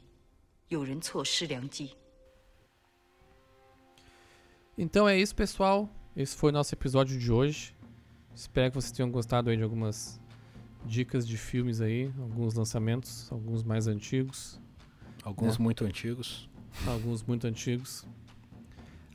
[0.68, 1.96] 有人错失良机。
[4.78, 5.90] Então é isso, pessoal.
[6.16, 7.74] Esse foi o nosso episódio de hoje.
[8.36, 10.20] Espero que vocês tenham gostado aí de algumas
[10.86, 14.60] dicas de filmes aí, alguns lançamentos, alguns mais antigos,
[15.24, 15.62] Alguns É.
[15.62, 16.50] muito antigos.
[16.88, 18.06] alguns muito antigos.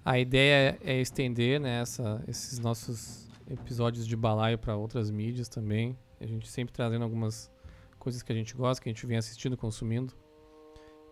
[0.04, 5.98] A ideia é estender né, essa- esses nossos episódios de balaio para outras mídias também.
[6.20, 7.52] A gente sempre trazendo algumas
[8.00, 10.14] coisas que a gente gosta, que a gente vem assistindo, consumindo,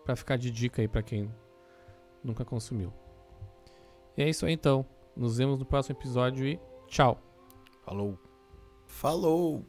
[0.04, 1.30] para ficar de dica aí para quem
[2.24, 2.92] nunca consumiu.
[4.16, 4.84] E é isso aí então.
[5.16, 7.20] Nos vemos no próximo episódio e tchau.
[7.84, 8.18] Falou.
[8.86, 9.64] Falou!